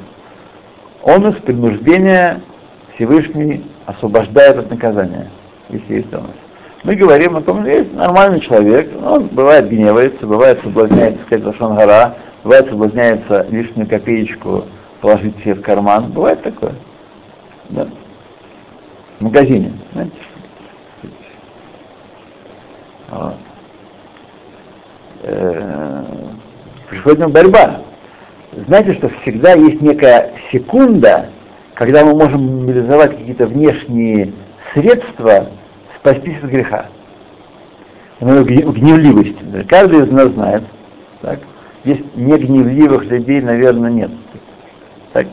Он 1.03 1.27
из 1.31 1.37
принуждения 1.41 2.41
Всевышний 2.95 3.65
освобождает 3.87 4.59
от 4.59 4.71
наказания. 4.71 5.29
если 5.69 5.95
есть 5.95 6.11
тонус. 6.11 6.31
Мы 6.85 6.97
говорим 6.97 7.37
о 7.37 7.43
том, 7.43 7.61
что 7.61 7.71
есть 7.71 7.93
нормальный 7.93 8.41
человек, 8.41 8.91
он 9.05 9.29
бывает 9.29 9.69
гневается, 9.69 10.27
бывает 10.27 10.61
соблазняется 10.63 11.23
сказать 11.27 11.45
Лашон 11.47 11.77
Гора, 11.77 12.17
бывает 12.43 12.69
соблазняется 12.69 13.47
лишнюю 13.51 13.89
копеечку 13.89 14.65
положить 15.01 15.39
себе 15.39 15.55
в 15.55 15.63
карман, 15.63 16.11
бывает 16.11 16.43
такое. 16.43 16.75
Да. 17.69 17.87
В 19.21 19.25
магазине, 19.25 19.73
знаете. 19.93 20.13
Вот. 23.11 23.35
Э, 25.23 26.05
приходит 26.91 27.31
борьба. 27.31 27.83
Знаете, 28.67 28.95
что 28.95 29.09
всегда 29.21 29.53
есть 29.53 29.81
некая 29.81 30.33
секунда, 30.51 31.29
когда 31.75 32.05
мы 32.05 32.15
можем 32.15 32.63
мобилизовать 32.63 33.17
какие-то 33.17 33.47
внешние 33.47 34.33
средства 34.75 35.49
спастись 36.03 36.39
от 36.43 36.51
греха. 36.51 36.87
Гневливость. 38.21 39.37
Каждый 39.69 40.05
из 40.05 40.11
нас 40.11 40.29
знает. 40.29 40.65
Так? 41.21 41.39
Есть 41.85 42.03
негневливых 42.17 43.05
людей, 43.05 43.41
наверное, 43.41 43.91
нет. 43.91 44.11
Так? 45.13 45.27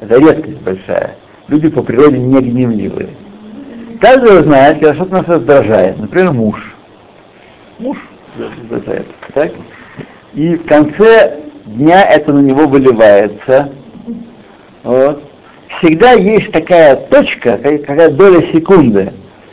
Это 0.00 0.18
редкость 0.18 0.60
большая. 0.62 1.16
Люди 1.48 1.68
по 1.68 1.82
природе 1.82 2.18
не 2.18 2.40
гневливые. 2.40 3.10
Каждый 4.00 4.42
знает, 4.42 4.78
когда 4.78 4.94
что-то 4.94 5.12
нас 5.12 5.28
раздражает. 5.28 5.98
Например, 5.98 6.32
муж. 6.32 6.74
Муж 7.78 7.98
раздражает. 8.38 9.06
Так? 9.34 9.52
И 10.34 10.54
в 10.56 10.66
конце 10.66 11.40
дня 11.66 12.02
это 12.04 12.32
на 12.32 12.40
него 12.40 12.66
выливается. 12.66 13.72
Вот. 14.84 15.22
Всегда 15.78 16.12
есть 16.12 16.52
такая 16.52 16.96
точка, 16.96 17.58
какая 17.58 18.10
доля 18.10 18.42
секунды, 18.52 19.12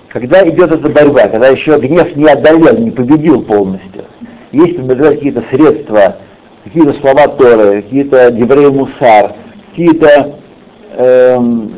когда 0.09 0.47
идет 0.47 0.71
эта 0.71 0.89
борьба, 0.89 1.27
когда 1.27 1.47
еще 1.47 1.79
гнев 1.79 2.15
не 2.15 2.27
одолел, 2.27 2.77
не 2.77 2.91
победил 2.91 3.43
полностью. 3.43 4.05
Есть, 4.51 4.79
например, 4.79 5.13
какие-то 5.13 5.43
средства, 5.51 6.17
какие-то 6.63 6.93
слова 6.99 7.27
Торы, 7.27 7.83
какие-то 7.83 8.29
евреи 8.29 8.67
мусар, 8.67 9.35
какие-то 9.69 10.39
эм, 10.97 11.73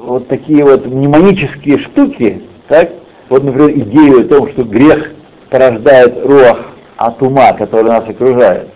вот 0.00 0.28
такие 0.28 0.64
вот 0.64 0.86
мнемонические 0.86 1.78
штуки, 1.78 2.42
так? 2.68 2.90
Вот, 3.28 3.44
например, 3.44 3.70
идею 3.70 4.20
о 4.20 4.24
том, 4.24 4.48
что 4.48 4.64
грех 4.64 5.12
порождает 5.50 6.24
руах 6.24 6.72
от 6.96 7.22
ума, 7.22 7.52
который 7.52 7.84
нас 7.84 8.08
окружает. 8.08 8.68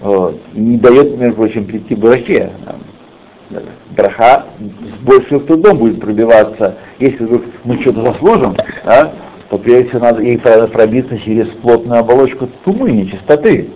Вот. 0.00 0.40
И 0.54 0.60
не 0.60 0.78
дает, 0.78 1.18
между 1.18 1.36
прочим, 1.36 1.66
прийти 1.66 1.94
к 1.94 1.98
брахе 1.98 2.50
Браха 3.91 4.45
с 4.59 5.03
большим 5.03 5.41
трудом 5.45 5.77
будет 5.77 6.01
пробиваться. 6.01 6.75
Если 6.99 7.23
вдруг 7.23 7.43
мы 7.63 7.79
что-то 7.81 8.01
заслужим, 8.01 8.55
да, 8.85 9.11
то 9.49 9.57
прежде 9.57 9.89
всего 9.89 10.05
надо 10.05 10.21
ей 10.21 10.39
пробиться 10.39 11.17
через 11.19 11.47
плотную 11.47 11.99
оболочку 11.99 12.49
тумы, 12.65 12.91
нечистоты. 12.91 13.69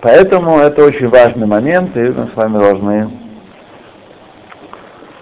Поэтому 0.00 0.58
это 0.58 0.82
очень 0.82 1.08
важный 1.08 1.46
момент, 1.46 1.94
и 1.96 2.00
мы 2.00 2.28
с 2.32 2.36
вами 2.36 2.58
должны 2.58 3.10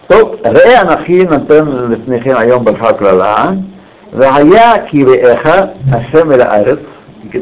טוב, 0.06 0.36
ראה 0.44 0.82
אנכי 0.82 1.24
נותן 1.24 1.64
לפניכם 1.90 2.34
היום 2.36 2.64
ברכה 2.64 2.92
כללה, 2.92 3.50
והיה 4.12 4.72
כי 4.86 5.04
ראיך 5.04 5.48
השם 5.92 6.32
אל 6.32 6.40
הארץ, 6.40 6.78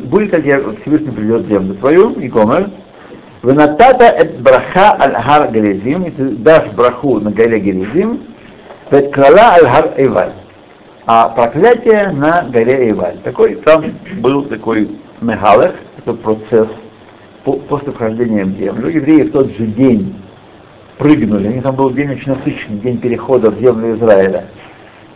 будет, 0.05 0.31
как 0.31 0.43
Всевышний 0.83 1.11
придет 1.11 1.43
в 1.43 1.49
землю 1.49 1.75
твою, 1.75 2.11
и 2.14 2.28
Гомер, 2.28 2.71
Венатата 3.43 4.05
эт 4.05 4.39
браха 4.39 4.95
аль 5.00 5.15
хар 5.15 5.51
Герезим, 5.51 6.03
и 6.03 6.12
ты 6.12 6.29
дашь 6.29 6.69
браху 6.74 7.19
на 7.19 7.31
горе 7.31 7.60
Герезим, 7.60 8.21
вет 8.91 9.12
крала 9.12 9.55
аль 9.55 9.65
хар 9.65 9.93
Эйваль, 9.98 10.33
а 11.07 11.29
проклятие 11.29 12.12
на 12.12 12.43
горе 12.43 12.89
Эйваль. 12.89 13.17
Такой 13.23 13.56
там 13.56 13.84
был 14.19 14.43
такой 14.43 14.99
мегалех, 15.21 15.73
такой 15.95 16.17
процесс 16.17 16.67
после 17.43 17.91
вхождения 17.91 18.45
в 18.45 18.56
землю. 18.58 18.89
Евреи 18.89 19.23
в 19.23 19.32
тот 19.32 19.51
же 19.54 19.65
день 19.65 20.15
прыгнули, 20.99 21.47
у 21.47 21.51
них 21.51 21.63
там 21.63 21.75
был 21.75 21.89
день 21.89 22.12
очень 22.12 22.34
насыщенный, 22.34 22.80
день 22.80 22.99
перехода 22.99 23.49
в 23.49 23.60
землю 23.60 23.97
Израиля. 23.97 24.45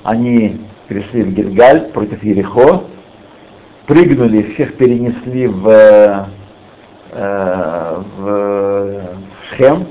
Они 0.04 0.62
перешли 0.88 1.22
в 1.22 1.32
Гильгаль 1.32 1.92
против 1.92 2.24
Ерехо, 2.24 2.86
прыгнули, 3.86 4.54
всех 4.54 4.78
перенесли 4.78 5.46
в, 5.46 6.28
э, 7.16 8.02
в 8.18 9.02
Шхем, 9.50 9.88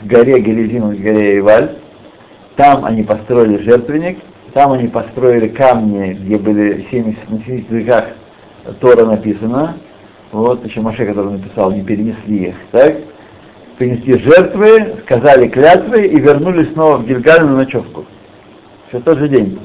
к 0.00 0.04
горе 0.04 0.40
Гелизим, 0.40 0.96
к 0.96 1.00
горе 1.00 1.38
Иваль. 1.38 1.76
Там 2.56 2.84
они 2.84 3.02
построили 3.02 3.58
жертвенник, 3.58 4.18
там 4.52 4.72
они 4.72 4.88
построили 4.88 5.48
камни, 5.48 6.14
где 6.14 6.38
были 6.38 6.86
70, 6.90 7.30
на 7.30 7.40
70 7.42 7.70
языках 7.70 8.04
Тора 8.80 9.04
написано. 9.04 9.76
Вот, 10.32 10.64
еще 10.64 10.80
Маше, 10.80 11.04
который 11.06 11.32
написал, 11.32 11.72
не 11.72 11.82
перенесли 11.82 12.48
их, 12.48 12.54
так? 12.70 12.96
Принесли 13.76 14.18
жертвы, 14.18 14.96
сказали 15.04 15.48
клятвы 15.48 16.06
и 16.06 16.18
вернулись 16.18 16.72
снова 16.72 16.96
в 16.96 17.06
Гильгаль 17.06 17.44
на 17.44 17.56
ночевку. 17.56 18.06
Все 18.88 19.00
тот 19.00 19.18
же 19.18 19.28
день 19.28 19.58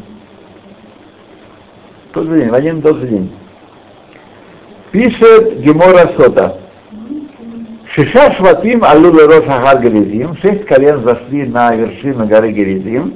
тот 2.12 2.28
же 2.28 2.40
день, 2.40 2.50
в 2.50 2.54
один 2.54 2.82
тот 2.82 2.98
же 2.98 3.08
день. 3.08 3.32
Пишет 4.92 5.60
Гемора 5.62 6.12
Сота. 6.18 6.58
Шиша 7.94 8.34
Шватим 8.34 8.84
Аллула 8.84 9.28
Роша 9.28 9.62
Гар 9.62 9.82
Герезим. 9.82 10.36
Шесть 10.38 10.66
колен 10.66 11.04
зашли 11.04 11.46
на 11.46 11.76
вершину 11.76 12.26
горы 12.26 12.52
Герезим. 12.52 13.16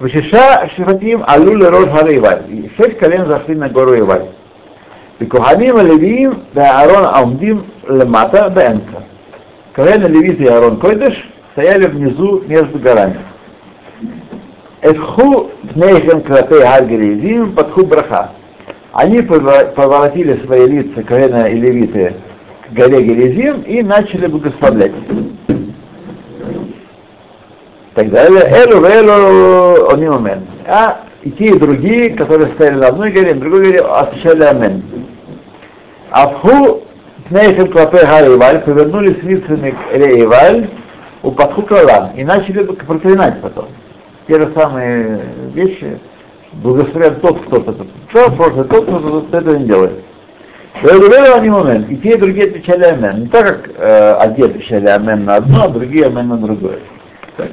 Шиша 0.00 0.68
Шватим 0.76 1.24
Аллула 1.26 1.70
Рош 1.70 1.86
Гар 1.86 2.14
Иваль. 2.14 2.42
Шесть 2.76 2.98
колен 2.98 3.26
зашли 3.26 3.54
на 3.54 3.70
гору 3.70 3.98
Иваль. 3.98 4.26
Коханим 5.30 5.78
левим 5.78 6.44
да 6.52 6.82
Арон 6.82 7.06
Амдим 7.06 7.64
Лемата 7.88 8.50
да 8.50 8.72
Энка. 8.72 9.02
Колено 9.72 10.06
Левит 10.06 10.40
и 10.40 10.46
Арон 10.46 10.78
Койдыш 10.78 11.14
стояли 11.52 11.86
внизу 11.86 12.42
между 12.46 12.78
горами. 12.78 13.18
Эдху 14.82 15.50
Пнейхем 15.72 16.20
Крапей 16.20 16.60
Гар 16.60 16.84
Герезим 16.84 17.54
Подху 17.54 17.86
Браха. 17.86 18.32
Они 18.98 19.22
поворотили 19.22 20.44
свои 20.44 20.66
лица, 20.66 21.04
Коэна 21.04 21.44
и 21.44 21.54
Левиты, 21.54 22.16
к 22.68 22.72
горе 22.72 23.00
Герезим 23.00 23.60
и 23.60 23.80
начали 23.80 24.26
благословлять. 24.26 24.90
Так 27.94 28.10
далее. 28.10 28.42
Элу, 28.42 28.84
элу, 28.84 29.90
они 29.90 30.06
амен. 30.06 30.40
А 30.66 31.02
и 31.22 31.30
те, 31.30 31.50
и 31.50 31.58
другие, 31.60 32.10
которые 32.10 32.50
стояли 32.54 32.78
на 32.78 32.88
одной 32.88 33.12
горе, 33.12 33.34
на 33.34 33.40
другой 33.40 33.66
горе, 33.66 33.80
отвечали 33.82 34.42
амен. 34.42 34.82
Авху 36.10 36.82
пнейхем 37.28 37.70
клапей 37.70 38.04
Харгерезим 38.04 38.62
повернулись 38.64 39.22
лицами 39.22 39.70
к 39.70 39.96
Рееваль, 39.96 40.70
у 41.22 41.30
подху 41.30 41.62
крала, 41.62 42.12
и 42.16 42.24
начали 42.24 42.64
проклинать 42.64 43.40
потом 43.42 43.66
те 44.26 44.40
же 44.40 44.52
самые 44.56 45.20
вещи, 45.54 46.00
благословят 46.52 47.20
тот, 47.20 47.40
кто 47.46 47.58
это 47.58 47.86
что, 48.08 48.30
просто 48.32 48.64
тот, 48.64 48.84
кто 48.84 49.26
это 49.32 49.58
не 49.58 49.66
делает. 49.66 50.04
момент. 51.50 51.90
И 51.90 51.96
те, 51.96 52.14
и 52.14 52.18
другие 52.18 52.48
отвечали 52.48 52.84
амен. 52.84 53.22
Не 53.22 53.26
так, 53.28 53.46
как 53.46 53.70
э, 53.76 54.12
одни 54.14 54.44
отвечали 54.44 54.86
амен 54.86 55.24
на 55.24 55.36
одно, 55.36 55.64
а 55.64 55.68
другие 55.68 56.06
амен 56.06 56.28
на 56.28 56.36
другое. 56.36 56.78
Так. 57.36 57.48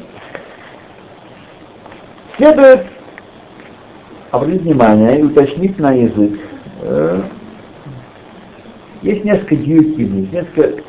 Следует 2.38 2.86
обратить 4.32 4.62
внимание 4.62 5.20
и 5.20 5.24
уточнить 5.24 5.80
на 5.80 5.94
язык. 5.94 6.40
Э, 6.82 7.22
есть 9.02 9.24
несколько 9.24 9.56
есть 9.56 10.32
несколько 10.32 10.84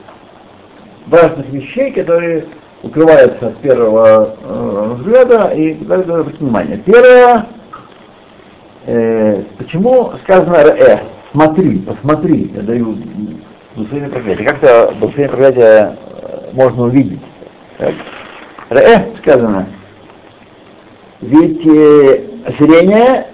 важных 1.06 1.48
вещей, 1.50 1.92
которые 1.92 2.46
укрывается 2.82 3.48
от 3.48 3.56
первого 3.58 4.36
э, 4.42 4.94
взгляда 4.98 5.48
и 5.54 5.74
надо 5.84 6.20
обратить 6.20 6.40
внимание. 6.40 6.78
Первое, 6.84 7.46
э, 8.86 9.42
почему 9.58 10.12
сказано 10.24 10.56
«э», 10.56 11.00
смотри, 11.32 11.78
посмотри, 11.78 12.52
я 12.54 12.62
даю 12.62 12.96
благословение 13.74 14.10
проклятия. 14.10 14.44
Как-то 14.44 14.94
благословение 14.98 15.28
проклятия 15.28 15.98
э, 16.22 16.50
можно 16.52 16.84
увидеть. 16.84 17.20
«Э» 17.78 17.92
сказано, 19.18 19.66
ведь 21.20 21.66
э, 21.66 22.24
зрение 22.58 23.26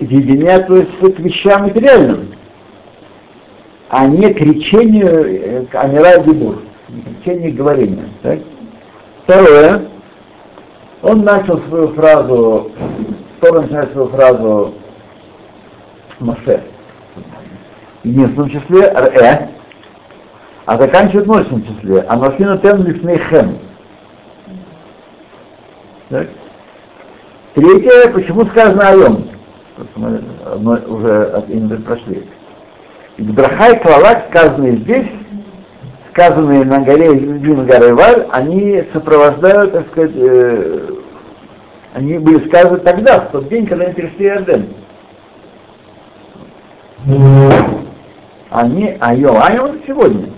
видение 0.00 0.54
относится 0.54 1.12
к 1.12 1.18
вещам 1.18 1.62
материальным, 1.64 2.34
а 3.88 4.06
не 4.06 4.32
к 4.32 4.40
речению 4.40 5.08
э, 5.08 5.64
Амира 5.72 6.22
Дебур, 6.22 6.62
не 6.88 7.02
к 7.02 7.06
речению 7.18 7.54
говорения. 7.54 8.08
Так? 8.22 8.38
Второе, 9.24 9.82
он 11.02 11.22
начал 11.22 11.60
свою 11.68 11.88
фразу, 11.88 12.72
Тора 13.40 13.62
начинает 13.62 13.92
свою 13.92 14.08
фразу 14.08 14.74
Моше, 16.20 16.62
в 18.02 18.06
единственном 18.06 18.50
числе 18.50 18.82
Р, 18.84 19.48
а 20.66 20.78
заканчивает 20.78 21.26
в 21.26 21.28
множественном 21.28 21.66
числе, 21.66 22.04
а 22.08 22.16
Машина 22.16 22.58
тем 22.58 22.84
лифней. 22.84 23.20
Так? 26.10 26.28
Третье, 27.54 28.10
почему 28.12 28.44
сказано 28.46 28.88
Айом? 28.88 29.28
Мы, 29.96 30.76
уже 30.86 31.24
от 31.24 31.50
Инды 31.50 31.76
прошли. 31.78 32.26
Браха 33.18 33.72
и 33.72 33.82
Клалак, 33.82 34.26
сказанные 34.30 34.76
здесь, 34.78 35.08
сказанные 36.12 36.64
на 36.64 36.80
горе 36.80 37.14
Любимой 37.14 37.66
горы 37.66 38.26
они 38.30 38.84
сопровождают, 38.92 39.72
так 39.72 39.86
сказать, 39.88 40.12
э, 40.14 40.88
они 41.94 42.18
были 42.18 42.46
сказаны 42.48 42.78
тогда, 42.78 43.20
в 43.20 43.30
тот 43.30 43.48
день, 43.48 43.66
когда 43.66 43.86
они 43.86 43.94
перешли 43.94 44.26
Иорден. 44.26 44.66
Они, 48.50 48.96
айом 49.00 49.66
это 49.66 49.78
сегодня. 49.86 50.30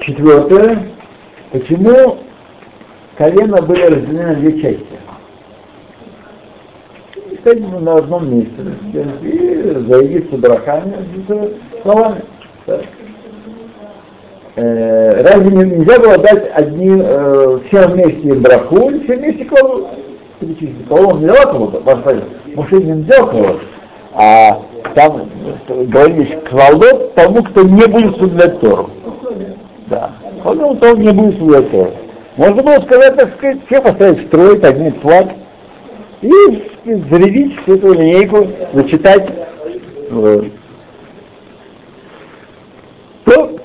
Четвертое, 0.00 0.88
почему 1.50 2.18
колено 3.16 3.60
были 3.62 3.82
разделены 3.82 4.26
на 4.28 4.34
две 4.34 4.60
части? 4.60 4.86
Кстати, 7.36 7.58
на 7.58 7.96
одном 7.96 8.30
месте. 8.34 8.54
И 9.22 9.84
заявиться 9.88 10.36
брахами, 10.38 10.94
словами. 11.82 12.22
Э, 14.60 15.22
разве 15.22 15.50
нельзя 15.50 15.98
было 16.00 16.18
дать 16.18 16.50
одни, 16.52 17.00
э, 17.00 17.58
всем 17.66 17.92
вместе 17.92 18.34
браху, 18.34 18.90
и 18.90 19.04
все 19.04 19.16
вместе 19.16 19.44
кого 19.44 19.90
Кого 20.88 21.08
он 21.10 21.20
не 21.20 21.26
дал 21.26 21.50
кого-то, 21.50 21.80
может, 22.54 22.84
не 22.84 22.92
взял 22.92 23.28
кого-то, 23.28 23.60
а 24.12 24.62
там 24.94 25.28
говорились 25.68 26.36
квалдот 26.48 27.14
тому, 27.14 27.42
кто 27.42 27.62
не 27.62 27.86
будет 27.86 28.16
соблюдать 28.16 28.60
Тору. 28.60 28.90
Да. 29.86 30.12
Тому, 30.42 30.76
кто 30.76 30.96
не 30.96 31.12
будет 31.12 31.38
соблюдать 31.38 31.70
Тору. 31.70 31.92
Можно 32.36 32.62
было 32.62 32.80
сказать, 32.80 33.16
так 33.16 33.34
сказать, 33.36 33.58
все 33.66 33.82
поставить 33.82 34.26
строй, 34.26 34.58
поднять 34.58 35.00
флаг 35.00 35.28
и 36.22 36.30
зарядить 37.10 37.60
всю 37.60 37.74
эту 37.74 37.92
линейку, 37.92 38.46
зачитать. 38.72 39.28
Вот. 40.10 40.46
То 43.24 43.58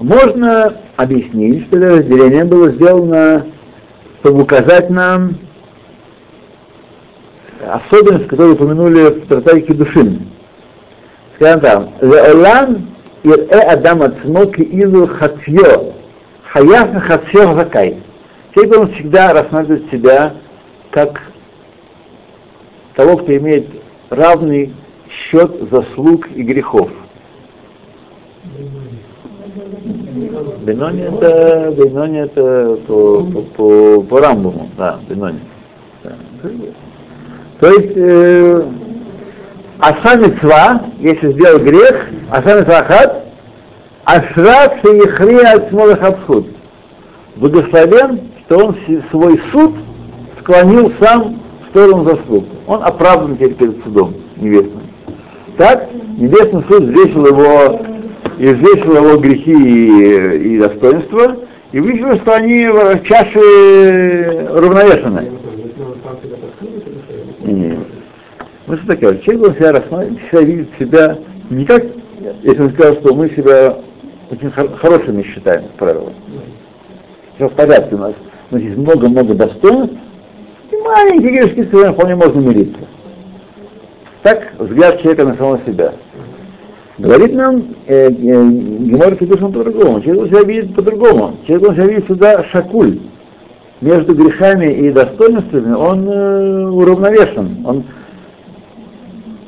можно 0.00 0.74
объяснить, 0.96 1.66
что 1.66 1.76
это 1.76 1.98
разделение 1.98 2.44
было 2.44 2.70
сделано, 2.70 3.46
чтобы 4.20 4.42
указать 4.42 4.90
нам 4.90 5.36
особенность, 7.72 8.28
которую 8.28 8.54
упомянули 8.54 9.20
в 9.20 9.26
Тратарике 9.26 9.74
Душин. 9.74 10.28
Скажем 11.36 11.60
там, 11.60 11.88
«Леолан 12.00 12.86
ирэ 13.22 13.60
адам 13.60 14.02
ацмо 14.02 14.46
киилу 14.46 15.06
хатьё, 15.06 15.92
хаяв 16.44 16.94
хатьё 17.02 17.54
закай». 17.54 18.02
Человек 18.54 18.78
он 18.78 18.92
всегда 18.92 19.32
рассматривает 19.32 19.90
себя 19.90 20.34
как 20.90 21.22
того, 22.94 23.16
кто 23.16 23.34
имеет 23.36 23.66
равный 24.10 24.74
счет 25.08 25.50
заслуг 25.70 26.28
и 26.34 26.42
грехов. 26.42 26.90
Бенони 30.62 31.00
это, 31.00 31.74
Бенони 31.76 32.18
это 32.18 32.76
по, 32.86 33.24
по, 33.24 33.42
по, 33.42 34.02
по 34.02 34.20
Рамбуму, 34.20 34.68
да, 34.76 35.00
Бенони. 35.08 35.40
Да. 36.04 36.12
То 37.62 37.68
есть 37.68 37.92
э, 37.94 38.62
Аса 39.78 40.16
мецва, 40.16 40.82
если 40.98 41.30
сделал 41.30 41.60
грех, 41.60 42.08
Аса 42.28 42.58
мецва 42.58 42.82
хат, 42.82 43.24
Ашрат 44.04 44.80
шеихри 44.82 45.36
от 45.44 45.68
смолахабхуд. 45.68 46.48
Благословен, 47.36 48.22
что 48.40 48.66
он 48.66 48.76
свой 49.12 49.40
суд 49.52 49.76
склонил 50.40 50.92
сам 50.98 51.40
в 51.64 51.70
сторону 51.70 52.04
заслуг. 52.04 52.46
Он 52.66 52.82
оправдан 52.82 53.36
теперь 53.36 53.54
перед 53.54 53.84
судом 53.84 54.14
небесным. 54.38 54.82
Так, 55.56 55.88
небесный 56.18 56.64
суд 56.66 56.82
взвесил 56.82 57.26
его, 57.26 57.80
и 58.38 58.46
его 58.46 59.18
грехи 59.18 59.52
и, 59.52 60.54
и 60.54 60.58
достоинства, 60.58 61.36
и 61.70 61.78
выяснилось, 61.78 62.22
что 62.22 62.34
они 62.34 62.66
в 62.66 63.04
чаше 63.04 64.48
равновешены. 64.50 65.30
Нет. 67.52 67.78
Мы 68.66 68.76
что 68.76 68.86
такое? 68.86 69.18
Человек 69.18 69.48
он 69.48 69.54
себя 69.56 69.72
рассматривает, 69.72 70.20
себя 70.30 70.40
видит 70.42 70.68
себя 70.78 71.18
не 71.50 71.64
как, 71.64 71.84
если 72.42 72.62
он 72.62 72.70
сказал, 72.70 72.94
что 72.94 73.14
мы 73.14 73.28
себя 73.30 73.78
очень 74.30 74.50
хор- 74.50 74.74
хорошими 74.76 75.22
считаем, 75.22 75.64
как 75.64 75.72
правило. 75.72 76.12
Все 77.36 77.48
в 77.48 77.52
порядке 77.52 77.94
у 77.94 77.98
нас. 77.98 78.14
У 78.50 78.54
нас 78.54 78.62
есть 78.62 78.76
много-много 78.76 79.34
достоинств, 79.34 79.96
и 80.70 80.76
маленькие 80.76 81.30
грешки, 81.32 81.62
с 81.62 81.66
которыми 81.66 81.92
вполне 81.92 82.14
можно 82.16 82.40
мириться. 82.40 82.80
Так 84.22 84.52
взгляд 84.58 85.00
человека 85.00 85.24
на 85.24 85.34
самого 85.34 85.60
себя. 85.66 85.94
Говорит 86.98 87.34
нам 87.34 87.74
э, 87.86 88.06
э, 88.06 88.10
Гемор 88.10 89.16
Кедушин 89.16 89.52
по-другому. 89.52 90.00
Человек 90.02 90.22
он 90.22 90.28
себя 90.28 90.42
видит 90.44 90.74
по-другому. 90.74 91.36
Человек 91.46 91.68
он 91.70 91.74
себя 91.74 91.86
видит 91.86 92.06
сюда 92.06 92.44
шакуль 92.44 93.00
между 93.82 94.14
грехами 94.14 94.72
и 94.72 94.90
достоинствами 94.90 95.74
он 95.74 96.08
э, 96.08 96.66
уравновешен. 96.68 97.66
Он 97.66 97.84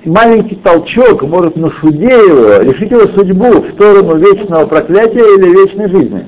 маленький 0.04 0.56
толчок 0.56 1.22
может 1.22 1.56
на 1.56 1.70
суде 1.80 2.08
его 2.08 2.62
решить 2.62 2.90
его 2.90 3.06
судьбу 3.08 3.62
в 3.62 3.70
сторону 3.70 4.16
вечного 4.16 4.66
проклятия 4.66 5.24
или 5.36 5.50
вечной 5.50 5.88
жизни. 5.88 6.24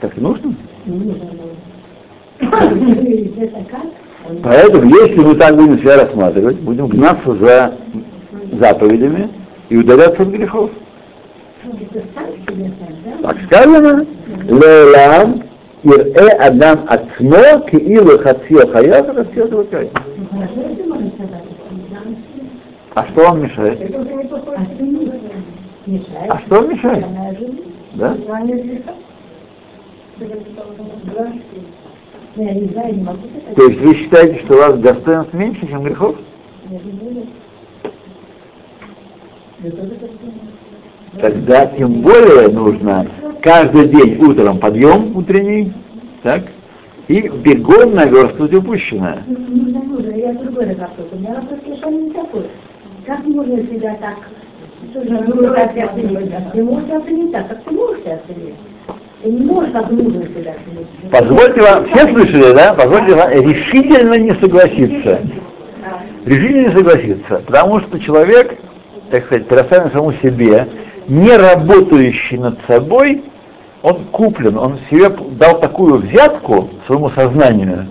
Так 0.00 0.16
и 0.16 0.20
нужно? 0.20 0.54
Поэтому, 4.42 4.90
если 4.90 5.20
мы 5.20 5.34
так 5.36 5.56
будем 5.56 5.78
себя 5.78 6.02
рассматривать, 6.02 6.58
будем 6.58 6.88
гнаться 6.88 7.34
за 7.36 7.74
заповедями 8.52 9.30
и 9.68 9.76
удаляться 9.76 10.22
от 10.22 10.28
грехов. 10.28 10.70
Так 13.22 13.36
сказано, 13.46 14.06
Леолам 14.48 15.42
ирэ 15.82 16.28
адам 16.38 16.86
ацмо 16.88 17.60
киилу 17.70 18.18
хатсио 18.18 18.66
хаяв 18.72 19.14
хатсио 19.14 19.46
твакай. 19.48 19.90
А 22.94 23.06
что 23.08 23.30
он 23.30 23.42
мешает? 23.42 23.78
А 26.28 26.38
что 26.40 26.58
он 26.58 26.70
мешает? 26.70 27.04
Да? 27.94 28.16
То 33.56 33.62
есть 33.62 33.80
вы 33.80 33.94
считаете, 33.94 34.40
что 34.44 34.54
у 34.54 34.58
вас 34.58 34.78
достоинств 34.78 35.34
меньше, 35.34 35.66
чем 35.66 35.82
грехов? 35.82 36.16
Тогда 41.20 41.66
тем 41.66 42.00
более 42.02 42.48
нужно 42.48 43.06
каждый 43.42 43.88
день 43.88 44.22
утром 44.22 44.58
подъем 44.58 45.16
утренний, 45.16 45.72
так, 46.22 46.42
и 47.08 47.28
бегом 47.28 47.94
наверстывать 47.94 48.54
упущенное. 48.54 49.18
Я 50.16 50.32
другой 50.32 50.74
вопрос. 50.74 51.06
У 51.12 51.16
меня 51.16 51.34
вопрос 51.34 51.60
совершенно 51.64 52.00
не 52.00 52.10
такой. 52.10 52.46
Как 53.06 53.24
можно 53.24 53.56
себя 53.58 53.96
так 54.00 54.16
ну. 57.70 57.92
Позвольте 61.10 61.62
вам, 61.62 61.86
все 61.86 62.08
слышали, 62.08 62.54
да? 62.54 62.74
Позвольте 62.74 63.14
вам 63.14 63.30
решительно 63.30 64.14
не 64.14 64.34
согласиться. 64.34 65.20
Решительно 66.24 66.68
не 66.68 66.72
согласиться, 66.72 67.42
потому 67.46 67.80
что 67.80 67.98
человек, 68.00 68.58
так 69.10 69.26
сказать, 69.26 69.46
предоставлен 69.46 69.90
самому 69.92 70.12
себе, 70.14 70.66
не 71.08 71.36
работающий 71.36 72.38
над 72.38 72.58
собой, 72.66 73.24
он 73.82 74.06
куплен, 74.06 74.56
он 74.56 74.78
себе 74.90 75.08
дал 75.08 75.60
такую 75.60 75.98
взятку 75.98 76.70
своему 76.86 77.10
сознанию, 77.10 77.86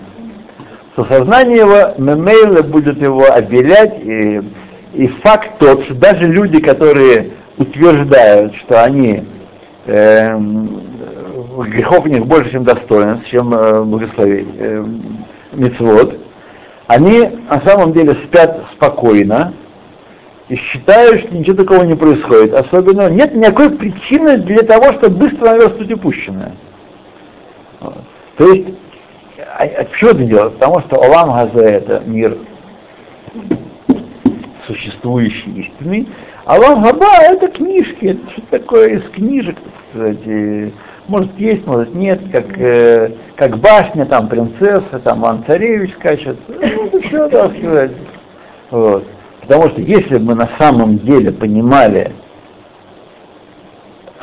что 0.93 1.05
сознание 1.05 1.59
его 1.59 1.93
мемейла 1.97 2.61
будет 2.63 3.01
его 3.01 3.31
обелять, 3.31 4.03
и, 4.03 4.41
и 4.93 5.07
факт 5.23 5.57
тот, 5.59 5.83
что 5.83 5.93
даже 5.95 6.27
люди, 6.27 6.59
которые 6.59 7.31
утверждают, 7.57 8.55
что 8.55 8.83
они 8.83 9.23
э, 9.85 10.37
грехов 11.63 12.05
у 12.05 12.09
них 12.09 12.25
больше, 12.25 12.51
чем 12.51 12.63
достоинств, 12.63 13.27
чем 13.29 13.53
э, 13.53 13.83
благословений, 13.83 14.47
э, 14.57 14.85
мецвод, 15.53 16.17
они 16.87 17.29
на 17.49 17.61
самом 17.61 17.93
деле 17.93 18.15
спят 18.25 18.59
спокойно, 18.73 19.53
и 20.47 20.55
считаю, 20.55 21.19
что 21.19 21.33
ничего 21.33 21.57
такого 21.57 21.83
не 21.83 21.95
происходит. 21.95 22.53
Особенно 22.53 23.09
нет 23.09 23.33
никакой 23.33 23.71
причины 23.71 24.37
для 24.37 24.61
того, 24.61 24.93
чтобы 24.93 25.17
быстро 25.17 25.51
наверстывать 25.51 25.93
упущенное. 25.93 26.51
Вот. 27.79 27.97
То 28.37 28.53
есть, 28.53 28.67
а, 29.57 29.63
а 29.63 29.85
это 29.85 30.23
делать? 30.23 30.53
Потому 30.53 30.81
что 30.81 30.97
Олам 30.97 31.31
Газе 31.33 31.65
это 31.65 32.03
мир 32.05 32.37
существующий, 34.67 35.51
истинный, 35.51 36.07
а 36.45 36.57
Олам 36.57 36.83
Габа 36.83 37.17
это 37.21 37.47
книжки, 37.47 38.05
это 38.05 38.31
что 38.31 38.41
такое 38.49 38.97
из 38.97 39.09
книжек, 39.09 39.55
так 39.55 39.73
сказать, 39.91 40.73
Может 41.07 41.39
есть, 41.39 41.65
может 41.67 41.93
нет, 41.93 42.19
как, 42.31 42.57
э, 42.57 43.11
как 43.35 43.57
башня, 43.59 44.05
там 44.05 44.27
принцесса, 44.27 44.99
там 45.03 45.21
Иван 45.21 45.43
Царевич 45.45 45.93
скачет. 45.93 46.37
Ну, 46.47 46.99
все, 47.01 47.29
да, 47.29 47.49
сказать. 47.49 47.91
Вот. 48.71 49.05
Потому 49.47 49.69
что 49.69 49.81
если 49.81 50.17
бы 50.17 50.25
мы 50.25 50.35
на 50.35 50.49
самом 50.57 50.97
деле 50.99 51.31
понимали 51.31 52.11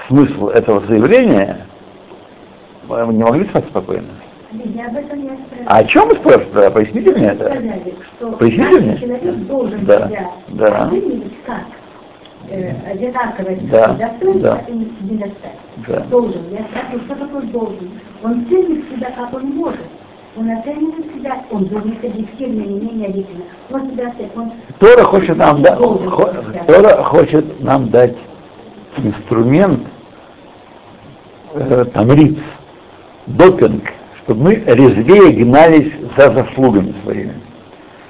смысл 0.09 0.49
этого 0.49 0.85
заявления, 0.87 1.67
мы 2.89 3.07
не 3.15 3.23
могли 3.23 3.45
спать 3.47 3.65
спокойно. 3.67 4.09
Я 4.53 4.87
об 4.89 4.97
этом 4.97 5.23
не 5.23 5.31
А 5.67 5.79
о 5.79 5.85
чем 5.85 6.09
вы 6.09 6.17
спрашиваете? 6.17 6.71
Поясните 6.71 7.11
мне 7.13 7.27
это. 7.29 7.45
Сказали, 7.45 7.95
что 8.17 8.33
Поясните 8.33 8.81
мне? 8.81 8.99
человек 8.99 9.37
должен 9.47 9.85
Да, 9.87 10.09
себя 10.09 10.31
да. 10.49 10.85
оценивать 10.87 11.33
как 11.47 11.63
э, 12.51 12.75
одинаково 12.91 13.51
Да, 13.71 13.89
достоинство 13.95 14.41
да. 14.41 14.65
и 14.69 14.73
недостаток. 15.05 15.61
Да. 15.87 16.01
Должен. 16.11 16.43
Я 16.51 16.65
спрашиваю, 16.65 17.01
что 17.07 17.15
такое 17.15 17.43
должен? 17.43 17.91
Он 18.25 18.47
ценит 18.47 18.85
себя, 18.91 19.11
как 19.17 19.33
он 19.33 19.47
может. 19.53 19.81
Он 20.37 20.51
оценивает 20.51 21.13
себя, 21.15 21.45
он 21.51 21.65
должен 21.67 21.91
быть 21.91 22.05
объективно 22.05 22.63
или 22.63 22.73
менее 22.73 23.09
объективно. 23.09 23.45
Он 23.71 23.91
себя. 23.91 24.13
Он 24.35 24.53
Тора 24.79 25.03
хочет 25.05 25.37
нам, 25.37 25.63
да. 25.63 25.77
Тора 25.77 27.03
хочет 27.03 27.61
нам 27.63 27.91
дать 27.91 28.17
инструмент, 28.97 29.81
э, 31.55 31.85
тамриц, 31.93 32.39
допинг, 33.27 33.85
чтобы 34.25 34.43
мы 34.45 34.55
резвее 34.67 35.33
гнались 35.45 35.93
за 36.17 36.33
заслугами 36.33 36.95
своими. 37.03 37.35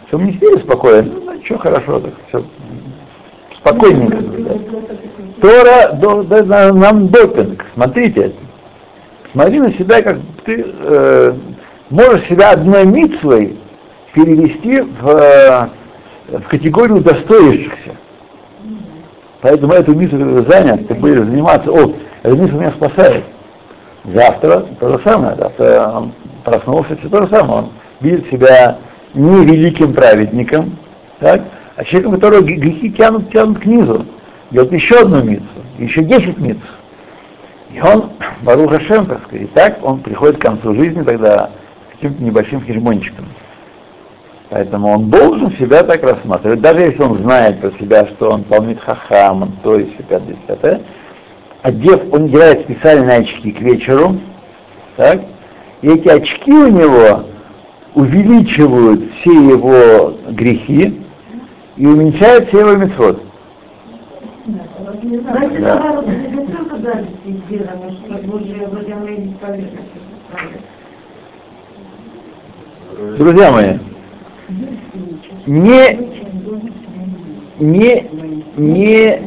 Чтобы 0.08 0.24
не 0.24 0.32
сидели 0.34 0.58
спокойно, 0.58 1.10
ну, 1.24 1.42
что 1.44 1.58
хорошо, 1.58 2.00
так 2.00 2.12
все 2.28 2.44
спокойненько. 3.56 4.16
да. 4.18 4.54
Тора 5.40 5.92
до- 5.94 6.22
да- 6.22 6.44
на- 6.44 6.72
нам 6.72 7.08
допинг, 7.08 7.64
смотрите, 7.74 8.32
смотри 9.32 9.58
на 9.58 9.72
себя, 9.72 10.02
как 10.02 10.18
ты 10.44 10.64
э, 10.66 11.34
можешь 11.92 12.26
себя 12.26 12.52
одной 12.52 12.86
митцвой 12.86 13.58
перевести 14.14 14.80
в, 14.80 15.08
э, 15.08 15.68
в 16.38 16.48
категорию 16.48 17.00
достоящихся. 17.00 17.96
Поэтому 19.42 19.74
эту 19.74 19.94
ты 19.94 20.50
занят, 20.50 20.88
ты 20.88 20.94
будешь 20.94 21.18
заниматься, 21.18 21.70
о, 21.70 21.94
эта 22.22 22.36
миссия 22.36 22.54
меня 22.54 22.72
спасает. 22.72 23.24
Завтра 24.04 24.66
то 24.80 24.88
же 24.88 25.00
самое, 25.04 25.36
завтра 25.36 25.92
он 25.94 26.12
проснулся, 26.44 26.96
все 26.96 27.08
то 27.08 27.22
же 27.22 27.28
самое, 27.28 27.58
он 27.58 27.72
видит 28.00 28.26
себя 28.30 28.78
не 29.14 29.44
великим 29.44 29.92
праведником, 29.92 30.78
так, 31.20 31.42
а 31.76 31.84
человеком, 31.84 32.14
которого 32.14 32.40
грехи 32.40 32.90
тянут, 32.92 33.30
тянут 33.30 33.58
к 33.58 33.66
низу. 33.66 34.06
Делает 34.50 34.72
еще 34.72 34.96
одну 35.00 35.22
мицу, 35.22 35.44
еще 35.78 36.02
10 36.02 36.38
миц. 36.38 36.58
И 37.70 37.80
он, 37.80 38.12
Баруха 38.42 38.80
Шем, 38.80 39.06
так 39.06 39.22
сказать, 39.24 39.44
и 39.44 39.46
так 39.46 39.78
он 39.82 40.00
приходит 40.00 40.38
к 40.38 40.42
концу 40.42 40.74
жизни 40.74 41.02
тогда 41.02 41.50
каким-то 42.02 42.24
небольшим 42.24 42.60
хижмончиком. 42.62 43.26
Поэтому 44.50 44.88
он 44.88 45.08
должен 45.08 45.52
себя 45.52 45.82
так 45.84 46.02
рассматривать, 46.02 46.60
даже 46.60 46.80
если 46.80 47.02
он 47.02 47.18
знает 47.18 47.60
про 47.60 47.70
себя, 47.78 48.06
что 48.06 48.30
он 48.30 48.42
полнит 48.42 48.80
хахам, 48.80 49.42
он 49.42 49.52
то 49.62 49.78
есть 49.78 49.96
себя 49.96 50.20
десятое, 50.20 50.82
одев, 51.62 52.02
он 52.12 52.22
надевает 52.22 52.62
специальные 52.62 53.18
очки 53.18 53.52
к 53.52 53.60
вечеру, 53.60 54.18
так, 54.96 55.20
и 55.80 55.88
эти 55.88 56.08
очки 56.08 56.52
у 56.52 56.68
него 56.68 57.24
увеличивают 57.94 59.12
все 59.20 59.32
его 59.32 60.14
грехи 60.30 61.00
и 61.76 61.86
уменьшают 61.86 62.48
все 62.48 62.60
его 62.60 62.76
митцвот. 62.76 63.22
Да. 64.44 64.64
наоборот, 65.58 66.06
это 66.08 66.30
не 66.30 66.46
только 66.46 66.76
гадости 66.76 67.42
сделано, 67.46 67.92
что 67.92 68.28
Божье 68.28 68.66
благоволение 68.66 69.36
поверхность. 69.36 69.92
Друзья 72.92 73.50
мои, 73.50 73.78
не, 75.46 75.98
не, 77.58 78.06
не 78.56 79.22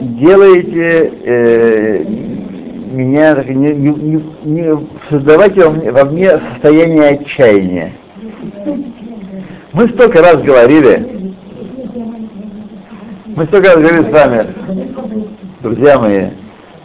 делайте 0.00 1.12
э, 1.24 2.04
меня, 2.04 3.42
не, 3.48 3.72
не- 3.74 4.24
не 4.44 4.86
создавайте 5.08 5.64
во 5.64 5.70
мне, 5.70 5.90
во 5.90 6.04
мне 6.04 6.38
состояние 6.52 7.08
отчаяния. 7.08 7.92
Мы 9.72 9.88
столько 9.88 10.20
раз 10.22 10.36
говорили, 10.42 11.34
мы 13.26 13.44
столько 13.46 13.68
раз 13.70 13.76
говорили 13.76 14.08
с 14.08 14.12
вами, 14.12 14.46
друзья 15.62 15.98
мои, 15.98 16.26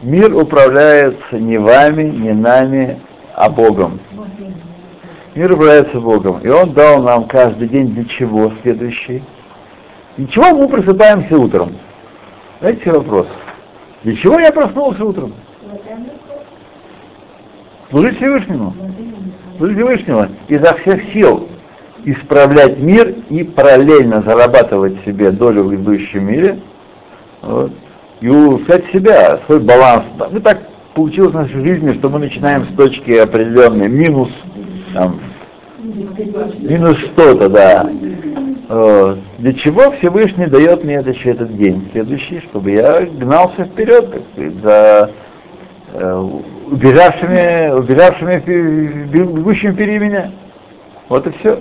мир 0.01 0.35
управляется 0.35 1.38
не 1.38 1.59
вами, 1.59 2.03
не 2.03 2.33
нами, 2.33 2.99
а 3.35 3.47
Богом. 3.49 3.99
Мир 5.36 5.52
управляется 5.52 6.00
Богом. 6.00 6.39
И 6.39 6.48
Он 6.48 6.71
дал 6.71 7.04
нам 7.04 7.28
каждый 7.28 7.67
день 7.67 7.93
для 7.93 8.06
чего 8.06 8.54
следующий. 8.62 9.21
Для 10.15 10.28
чего 10.28 10.45
мы 10.56 10.69
просыпаемся 10.69 11.38
утром? 11.38 11.76
Знаете 12.62 12.91
вопрос? 12.91 13.28
Для 14.04 14.15
чего 14.15 14.39
я 14.39 14.52
проснулся 14.52 15.04
утром? 15.04 15.34
Служить 17.89 18.15
Всевышнему. 18.15 18.74
Служить 19.58 19.76
Всевышнему. 19.78 20.28
Изо 20.48 20.74
всех 20.76 21.04
сил 21.12 21.50
исправлять 22.06 22.80
мир 22.80 23.15
и 23.30 23.43
параллельно 23.43 24.21
зарабатывать 24.21 25.04
себе 25.04 25.32
долю 25.32 25.63
в 25.63 25.69
грядущем 25.69 26.28
мире. 26.28 26.60
Вот. 27.41 27.74
И 28.21 28.30
улучшать 28.30 28.86
себя, 28.93 29.39
свой 29.45 29.60
баланс. 29.60 30.06
Ну 30.32 30.39
так 30.39 30.60
получилось 30.93 31.32
в 31.32 31.36
нашей 31.36 31.65
жизни, 31.65 31.91
что 31.93 32.10
мы 32.10 32.19
начинаем 32.19 32.65
с 32.65 32.76
точки 32.76 33.12
определенной, 33.12 33.89
минус 33.89 34.30
там, 34.95 35.19
минус 35.77 36.97
что-то, 36.99 37.49
да. 37.49 37.89
Вот. 38.69 39.19
Для 39.38 39.53
чего 39.53 39.91
Всевышний 39.91 40.47
дает 40.47 40.84
мне 40.84 40.95
это, 40.95 41.10
еще 41.10 41.31
этот 41.31 41.55
день 41.55 41.88
следующий, 41.91 42.39
чтобы 42.39 42.71
я 42.71 43.01
гнался 43.01 43.65
вперед, 43.65 44.12
так 44.12 44.21
сказать, 44.31 44.55
за 44.63 45.12
э, 45.93 46.29
убежавшими, 46.71 47.77
убежавшими, 47.77 49.05
бегущими 49.08 49.73
впереди 49.73 49.99
меня. 49.99 50.31
Вот 51.10 51.27
и 51.27 51.31
все. 51.31 51.60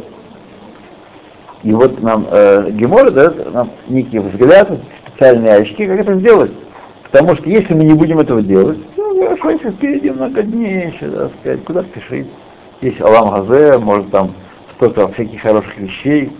И 1.64 1.73
вот 1.73 2.01
нам 2.01 2.27
э, 2.31 2.70
Гемора 2.70 3.11
дает 3.11 3.53
нам 3.53 3.70
некий 3.88 4.20
взгляд, 4.20 4.70
специальные 5.09 5.57
очки, 5.57 5.87
как 5.87 6.01
это 6.01 6.14
сделать. 6.20 6.53
Потому 7.11 7.35
что 7.35 7.49
если 7.51 7.75
мы 7.75 7.85
не 7.85 7.94
будем 7.94 8.20
этого 8.20 8.42
делать, 8.42 8.79
ну, 8.97 9.23
хорошо, 9.25 9.51
если 9.51 9.70
впереди 9.73 10.11
много 10.11 10.42
дней 10.42 10.88
еще, 10.88 11.11
так 11.11 11.33
сказать, 11.40 11.64
куда 11.64 11.83
спешить. 11.83 12.29
Есть 12.81 13.01
Алам 13.01 13.47
Газе, 13.47 13.79
может 13.79 14.11
там 14.11 14.35
столько 14.77 15.09
всяких 15.09 15.41
хороших 15.41 15.77
вещей. 15.79 16.37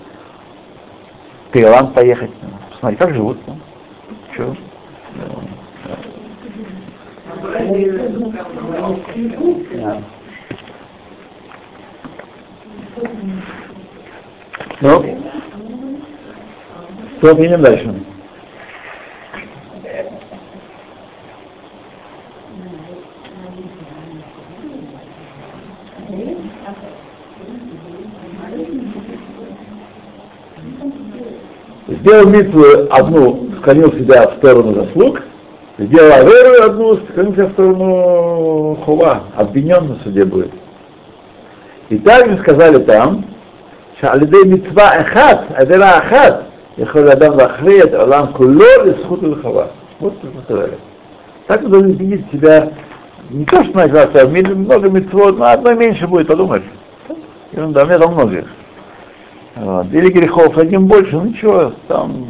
Таиланд 1.53 1.94
поехать, 1.94 2.31
ну, 2.42 2.49
посмотреть, 2.70 2.99
как 2.99 3.14
живут. 3.14 3.38
Ну? 3.47 3.57
Да. 9.73 10.03
Ну, 14.81 15.03
что, 17.18 17.31
едем 17.40 17.62
дальше. 17.62 17.94
Сделал 32.04 32.28
митву 32.28 32.63
одну, 32.91 33.49
склонил 33.60 33.91
себя 33.93 34.28
в 34.28 34.38
сторону 34.38 34.73
заслуг, 34.73 35.21
сделал 35.78 36.12
аверу 36.12 36.63
одну, 36.63 36.97
склонил 36.97 37.34
себя 37.34 37.45
в 37.45 37.52
сторону 37.52 38.78
хова, 38.86 39.23
обвинен 39.36 39.88
на 39.88 39.95
суде 40.04 40.25
будет. 40.25 40.52
И 41.89 41.97
также 41.97 42.38
сказали 42.39 42.84
там, 42.84 43.25
שעל-ידי 43.99 44.38
מצווה 44.45 45.02
אחת, 45.02 45.39
עבירה 45.56 45.97
אחת, 45.97 46.43
יכול 46.78 47.12
אדם 47.12 47.38
להכריע 47.38 47.84
את 47.84 47.93
העולם 47.93 48.25
כולו 48.34 48.65
לזכות 48.86 49.23
ולחובה. 49.23 49.65
Вот 49.99 50.13
что 50.21 50.41
сказали. 50.45 50.78
Так 51.47 51.63
вы 51.63 51.69
должны 51.69 51.91
видеть 51.91 52.32
себя, 52.32 52.71
не 53.32 53.43
то, 53.43 53.63
что 53.63 53.75
называется, 53.75 54.28
много 54.56 54.89
митцвот, 54.89 55.38
но 55.38 55.45
одно 55.45 55.73
меньше 55.73 56.08
будет, 56.08 56.28
подумаешь. 56.28 56.63
Ерунда, 57.52 57.84
у 57.84 57.86
меня 57.88 57.99
там 57.99 58.13
много 58.13 58.38
их. 58.38 58.45
Вот. 59.57 59.87
Или 59.93 60.11
грехов 60.11 60.59
один 60.59 60.87
больше, 60.87 61.14
ну 61.17 61.27
ничего, 61.27 61.73
там 61.88 62.27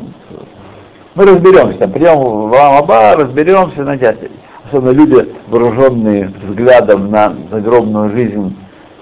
мы 1.15 1.25
разберемся, 1.25 1.79
там 1.79 1.93
придем 1.93 2.17
в 2.17 2.53
Ламаба, 2.53 3.17
разберемся, 3.17 3.83
знаете, 3.85 4.31
особенно 4.67 4.91
люди, 4.91 5.33
вооруженные 5.49 6.31
взглядом 6.47 7.11
на 7.11 7.35
загробную 7.51 8.11
жизнь, 8.11 8.55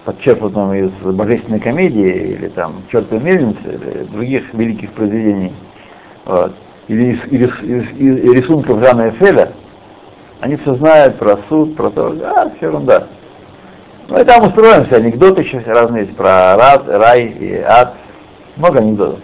подчеркнутым 0.04 0.72
из 0.74 0.90
божественной 1.02 1.58
комедии, 1.60 2.34
или 2.34 2.48
там 2.48 2.82
чертовой 2.90 3.24
мельницы, 3.24 3.60
или 3.64 4.04
других 4.04 4.52
великих 4.54 4.92
произведений, 4.92 5.52
вот. 6.26 6.52
или 6.88 7.14
из, 7.14 7.24
из- 7.32 7.62
из- 7.62 7.92
из 7.92 8.32
рисунков 8.34 8.80
Жана 8.82 9.08
Эфеля, 9.10 9.52
Они 10.40 10.56
все 10.56 10.74
знают 10.74 11.18
про 11.18 11.38
суд, 11.48 11.76
про 11.76 11.88
то, 11.90 12.14
а, 12.24 12.50
все 12.56 12.66
ерунда. 12.66 13.06
Ну 14.08 14.20
и 14.20 14.24
там 14.24 14.44
устроены 14.44 14.84
все 14.86 14.96
анекдоты 14.96 15.42
еще 15.42 15.60
разные 15.64 16.02
есть 16.04 16.16
про 16.16 16.56
рад, 16.56 16.82
рай 16.88 17.26
и 17.26 17.60
ад. 17.60 17.94
Много 18.56 18.78
анекдотов. 18.78 19.20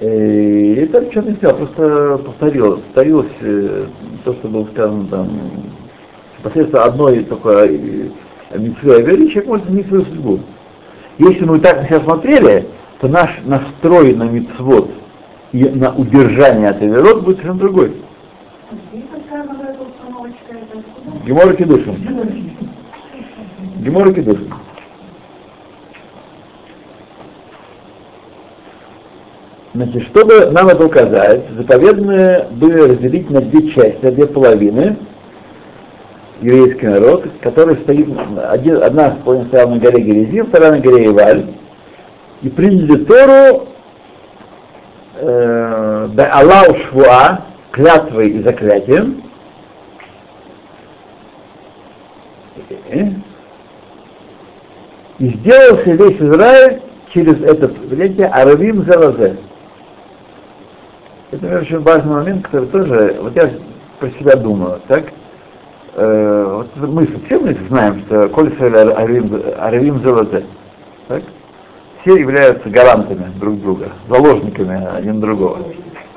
И 0.00 0.74
это 0.80 1.04
ничего 1.04 1.22
не 1.22 1.36
сделал, 1.36 1.56
просто 1.56 2.18
повторил, 2.24 2.76
повторилось 2.78 3.32
э, 3.40 3.86
то, 4.24 4.32
что 4.34 4.48
было 4.48 4.66
сказано 4.66 5.06
там, 5.06 5.40
посредством 6.42 6.82
одной 6.82 7.24
такой 7.24 8.12
митцвы 8.56 9.02
веры, 9.02 9.28
человек 9.28 9.46
может 9.46 9.66
изменить 9.66 9.88
свою 9.88 10.04
судьбу. 10.04 10.40
Если 11.18 11.44
мы 11.44 11.60
так 11.60 11.82
на 11.82 11.86
себя 11.86 12.00
смотрели, 12.00 12.68
то 13.00 13.08
наш 13.08 13.30
настрой 13.44 14.14
на 14.14 14.24
митцвот 14.24 14.90
и 15.52 15.64
на 15.64 15.94
удержание 15.94 16.70
от 16.70 16.82
Эверот 16.82 17.22
будет 17.22 17.36
совершенно 17.36 17.60
другой. 17.60 17.94
Гемора 21.24 21.54
Кедушин. 21.54 22.54
Гемора 23.78 24.12
Кедушин. 24.12 24.52
Значит, 29.72 30.02
чтобы 30.04 30.50
нам 30.52 30.68
это 30.68 30.86
указать, 30.86 31.42
заповедные 31.56 32.46
были 32.52 32.92
разделить 32.92 33.28
на 33.30 33.40
две 33.40 33.70
части, 33.70 33.98
на 34.02 34.12
две 34.12 34.26
половины 34.26 34.96
еврейский 36.40 36.86
народ, 36.86 37.26
который 37.40 37.76
стоит, 37.78 38.08
один, 38.50 38.82
одна 38.82 39.16
стояла 39.48 39.70
на 39.70 39.78
горе 39.78 40.00
Герезим, 40.00 40.46
вторая 40.46 40.72
на 40.72 40.78
горе 40.78 41.06
Иваль, 41.06 41.46
и 42.42 42.50
приняли 42.50 43.04
Тору 43.04 43.68
э, 45.16 46.08
Аллау 46.30 46.76
Швуа, 46.76 47.40
клятвой 47.72 48.28
и 48.28 48.42
заклятием, 48.42 49.23
и 55.18 55.28
сделался 55.28 55.90
весь 55.90 56.20
Израиль 56.20 56.82
через 57.12 57.40
это 57.42 57.68
понятие 57.68 58.26
Аравим 58.26 58.84
Заразе. 58.84 59.36
Это, 61.30 61.60
очень 61.60 61.80
важный 61.80 62.12
момент, 62.12 62.46
который 62.46 62.68
тоже, 62.68 63.16
вот 63.20 63.34
я 63.36 63.50
про 63.98 64.10
себя 64.10 64.36
думаю, 64.36 64.80
так, 64.88 65.04
э, 65.94 66.44
вот 66.48 66.88
мы 66.88 67.06
все 67.26 67.38
мы 67.38 67.56
знаем, 67.68 68.00
что 68.06 68.28
Коль 68.28 68.52
Аравим, 68.60 69.42
Аравим 69.58 70.02
Заразе, 70.02 70.44
так, 71.08 71.22
все 72.02 72.16
являются 72.16 72.68
гарантами 72.68 73.26
друг 73.40 73.60
друга, 73.60 73.88
заложниками 74.08 74.86
один 74.94 75.20
другого. 75.20 75.58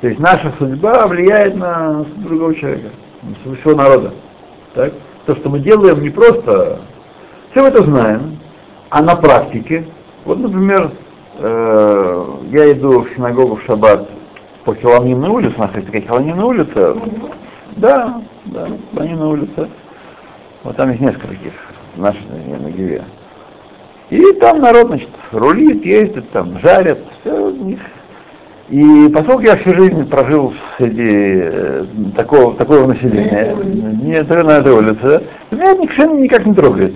То 0.00 0.08
есть 0.08 0.20
наша 0.20 0.52
судьба 0.58 1.06
влияет 1.06 1.56
на 1.56 2.04
другого 2.16 2.54
человека, 2.54 2.90
на 3.22 3.56
всего 3.56 3.74
народа. 3.74 4.12
Так? 4.74 4.92
То, 5.28 5.36
что 5.36 5.50
мы 5.50 5.60
делаем, 5.60 6.00
не 6.00 6.08
просто... 6.08 6.80
Все 7.50 7.66
это 7.66 7.82
знаем, 7.82 8.38
а 8.88 9.02
на 9.02 9.14
практике, 9.14 9.86
вот, 10.24 10.38
например, 10.38 10.90
э, 11.38 12.24
я 12.50 12.72
иду 12.72 13.00
в 13.00 13.10
синагогу 13.14 13.56
в 13.56 13.62
шаббат 13.64 14.08
по 14.64 14.74
Хилонimной 14.74 15.28
улице, 15.28 15.54
у 15.58 15.60
нас 15.60 15.74
есть 15.74 15.86
такая 15.86 16.00
Хилонимная 16.00 16.44
улица, 16.46 16.96
да, 17.76 18.22
да, 18.46 18.68
Хилонимная 18.92 19.26
улица, 19.26 19.68
вот 20.62 20.76
там 20.76 20.90
есть 20.90 21.02
несколько 21.02 21.28
таких, 21.28 21.52
наши 21.96 22.20
на 22.26 22.70
Гиве. 22.70 23.04
И 24.08 24.32
там 24.40 24.60
народ, 24.60 24.86
значит, 24.86 25.10
рулит, 25.32 25.84
ездит, 25.84 26.30
там, 26.30 26.58
жарят, 26.60 27.00
все 27.20 27.34
у 27.34 27.50
них. 27.50 27.80
И 28.68 29.08
поскольку 29.08 29.42
я 29.42 29.56
всю 29.56 29.72
жизнь 29.72 30.06
прожил 30.08 30.52
среди 30.76 31.40
э, 31.42 31.84
такого, 32.14 32.54
такого 32.54 32.86
населения, 32.86 33.56
не 33.64 34.22
на 34.22 34.58
этой 34.58 34.72
улице, 34.72 35.22
меня 35.50 35.74
совершенно 35.74 36.18
никак 36.18 36.44
не 36.44 36.52
трогает. 36.52 36.94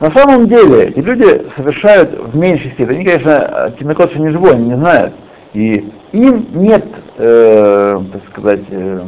На 0.00 0.10
самом 0.10 0.48
деле, 0.48 0.86
эти 0.86 0.98
люди 0.98 1.46
совершают 1.56 2.32
в 2.32 2.36
меньшей 2.36 2.72
степени, 2.72 2.96
они, 2.96 3.04
конечно, 3.04 3.72
Тинокот 3.78 4.14
не 4.16 4.30
живой, 4.30 4.54
они 4.54 4.70
не 4.70 4.76
знают, 4.76 5.14
и 5.54 5.88
им 6.12 6.46
нет, 6.52 6.84
э, 7.16 8.00
так 8.12 8.22
сказать, 8.30 8.62
э, 8.70 9.00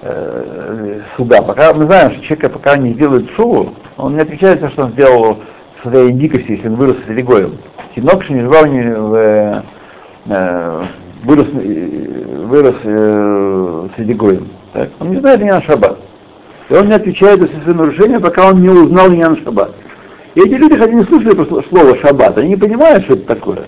э, 0.00 1.00
суда. 1.16 1.42
Пока 1.42 1.74
мы 1.74 1.84
знаем, 1.84 2.12
что 2.12 2.22
человек, 2.22 2.52
пока 2.52 2.76
не 2.78 2.94
сделает 2.94 3.30
шуву, 3.32 3.74
он 3.98 4.14
не 4.14 4.22
отвечает 4.22 4.60
за 4.60 4.70
что 4.70 4.84
он 4.84 4.92
сделал 4.92 5.38
в 5.78 5.88
своей 5.88 6.12
дикости, 6.12 6.52
если 6.52 6.68
он 6.68 6.76
вырос 6.76 6.96
среди 7.06 7.22
гоем. 7.22 7.58
Тинок 7.94 8.28
не 8.30 8.40
жива 8.40 8.62
в, 8.62 9.62
э, 10.28 10.84
вырос, 11.24 11.46
вырос 11.48 12.76
э, 12.84 13.88
среди 13.96 14.14
гоем. 14.14 14.48
Так? 14.72 14.90
Он 15.00 15.10
не 15.10 15.20
знает 15.20 15.40
на 15.40 15.62
шаббат. 15.62 15.98
И 16.68 16.74
он 16.74 16.88
не 16.88 16.94
отвечает 16.94 17.40
за 17.40 17.48
свои 17.62 17.74
нарушения, 17.74 18.20
пока 18.20 18.48
он 18.48 18.60
не 18.60 18.68
узнал 18.68 19.08
на 19.08 19.36
шаббат. 19.36 19.72
И 20.34 20.40
эти 20.40 20.54
люди, 20.54 20.76
хотя 20.76 20.92
не 20.92 21.04
слышали 21.04 21.34
слово 21.68 21.96
шаббат, 21.98 22.36
они 22.38 22.50
не 22.50 22.56
понимают, 22.56 23.04
что 23.04 23.14
это 23.14 23.26
такое. 23.26 23.64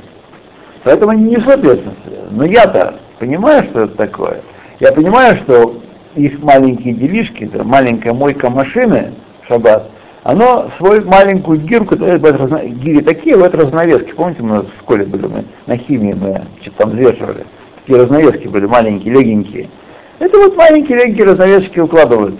Поэтому 0.84 1.12
они 1.12 1.24
не 1.24 1.36
несут. 1.36 1.84
Но 2.30 2.44
я-то 2.44 2.94
понимаю, 3.18 3.64
что 3.64 3.82
это 3.82 3.96
такое. 3.96 4.42
Я 4.80 4.92
понимаю, 4.92 5.36
что 5.38 5.80
их 6.14 6.38
маленькие 6.40 6.94
делишки, 6.94 7.44
это 7.44 7.64
маленькая 7.64 8.12
мойка 8.12 8.50
машины, 8.50 9.14
шаббат, 9.46 9.90
оно 10.28 10.70
свою 10.76 11.06
маленькую 11.06 11.58
гирку, 11.58 11.96
гири 11.96 13.00
такие 13.00 13.34
вот 13.34 13.54
разновески, 13.54 14.12
помните, 14.12 14.42
мы 14.42 14.60
в 14.60 14.68
школе 14.80 15.06
были, 15.06 15.26
мы 15.26 15.44
на 15.64 15.78
химии 15.78 16.12
мы 16.12 16.42
что-то 16.60 16.82
там 16.82 16.90
взвешивали, 16.90 17.46
такие 17.80 17.98
разновески 17.98 18.46
были 18.46 18.66
маленькие, 18.66 19.14
легенькие. 19.14 19.70
Это 20.18 20.36
вот 20.36 20.54
маленькие 20.54 20.98
легенькие 20.98 21.28
разновески 21.28 21.80
укладывают. 21.80 22.34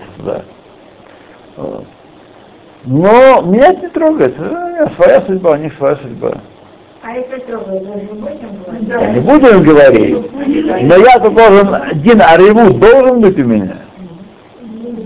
Вот. 1.57 1.85
Но 2.85 3.41
меня 3.41 3.71
это 3.71 3.81
не 3.81 3.87
трогает, 3.87 4.35
своя 4.95 5.21
судьба, 5.21 5.53
у 5.53 5.55
них 5.55 5.73
своя 5.73 5.95
судьба. 5.95 6.33
А 7.01 7.17
если 7.17 7.39
трогает, 7.39 7.87
вы 7.87 8.01
не 8.01 8.19
будем 8.19 8.53
говорить? 8.61 8.87
Да. 8.87 9.11
Не 9.13 9.19
будем 9.19 9.63
говорить, 9.63 10.83
но 10.83 10.95
я-то 10.95 11.31
должен, 11.31 11.73
один 11.73 12.21
ареву 12.21 12.71
должен 12.71 13.19
быть 13.19 13.39
у 13.39 13.45
меня. 13.45 13.77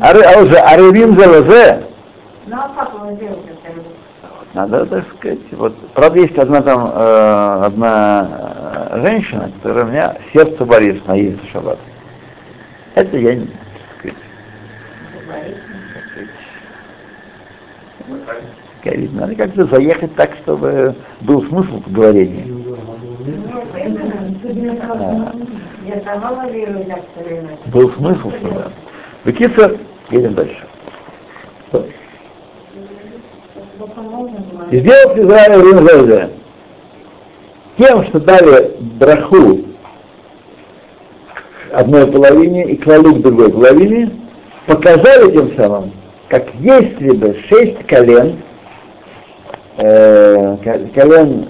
А 0.02 0.42
уже 0.42 0.58
аревим 0.58 1.18
залазе, 1.18 1.84
Ну 2.46 2.56
а 2.58 2.70
как 2.76 2.94
это? 3.22 3.40
надо, 4.54 4.86
так 4.86 5.06
сказать, 5.18 5.40
вот, 5.52 5.76
правда, 5.94 6.20
есть 6.20 6.38
одна 6.38 6.62
там, 6.62 6.92
э, 6.94 7.66
одна 7.66 8.30
э, 8.92 9.02
женщина, 9.02 9.52
которая 9.56 9.86
у 9.86 9.88
меня 9.88 10.18
сердце 10.32 10.66
болит 10.66 11.08
на 11.08 11.16
ей 11.16 11.40
шаббат. 11.52 11.80
Это 12.96 13.18
я 13.18 13.36
не, 13.36 13.48
так 13.48 13.56
сказать, 13.98 14.18
говорить, 18.84 19.14
надо 19.14 19.36
как-то 19.36 19.66
заехать 19.66 20.16
так, 20.16 20.36
чтобы 20.44 20.96
был 21.22 21.44
смысл 21.48 21.82
в 21.82 21.92
говорении. 21.92 22.64
Так. 24.82 25.36
Был 27.68 27.92
смысл, 27.94 28.32
чтобы... 28.32 28.72
Бекица, 29.26 29.78
едем 30.12 30.36
дальше. 30.36 30.68
И 34.72 34.80
сделал 34.80 35.18
Израиль 35.18 35.62
Рунзезе 35.62 36.30
тем, 37.78 38.04
что 38.06 38.20
дали 38.20 38.72
браху 38.80 39.60
одной 41.74 42.08
половине 42.08 42.66
и 42.66 42.78
клалу 42.78 43.16
к 43.16 43.22
другой 43.22 43.52
половине, 43.52 44.12
показали 44.68 45.32
тем 45.32 45.56
самым, 45.56 45.92
как 46.30 46.46
если 46.60 47.12
бы 47.12 47.36
шесть 47.50 47.86
колен, 47.88 48.38
э, 49.78 50.58
колен 50.94 51.48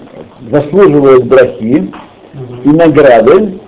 заслуживают 0.50 1.24
брахи 1.26 1.92
и 2.64 2.68
награды 2.68 3.60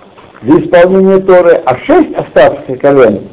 за 0.43 0.59
исполнение 0.59 1.19
Торы, 1.19 1.61
а 1.65 1.77
шесть 1.77 2.13
оставшихся 2.15 2.75
колен, 2.77 3.29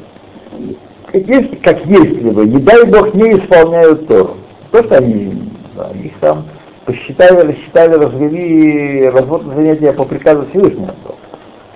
как 1.11 1.23
если, 1.27 1.57
как 1.57 1.85
если 1.87 2.31
бы, 2.31 2.45
не 2.45 2.61
дай 2.61 2.85
Бог, 2.85 3.15
не 3.15 3.39
исполняют 3.39 4.07
Тору. 4.07 4.37
То, 4.75 4.83
что 4.83 4.97
они 4.97 5.33
да, 5.77 5.91
их 5.91 6.19
там 6.19 6.47
посчитали, 6.85 7.47
рассчитали, 7.47 7.93
развели 7.95 9.09
разводные 9.09 9.55
занятия 9.55 9.93
по 9.93 10.05
приказу 10.05 10.47
Всевышнего. 10.51 10.93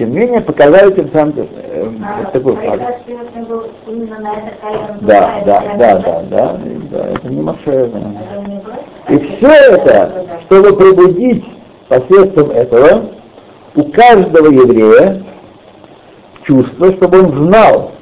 Тем 0.00 0.10
не 0.10 0.18
менее, 0.18 0.40
показали 0.40 0.92
тем 0.92 1.08
самым 1.12 1.34
э, 1.36 1.84
вот 1.84 2.32
такой 2.32 2.56
факт. 2.56 2.82
Да, 5.02 5.42
да, 5.46 5.62
да, 5.76 5.98
да, 6.00 6.22
да, 6.28 6.60
да, 6.90 7.06
это 7.10 7.28
не 7.28 7.40
Маше. 7.40 7.88
Да. 7.88 9.14
И 9.14 9.18
все 9.20 9.46
это, 9.46 10.40
чтобы 10.46 10.76
пробудить 10.76 11.44
посредством 11.86 12.50
этого 12.50 13.10
у 13.76 13.84
каждого 13.92 14.50
еврея 14.50 15.22
чувство, 16.42 16.92
чтобы 16.94 17.20
он 17.20 17.46
знал 17.46 17.92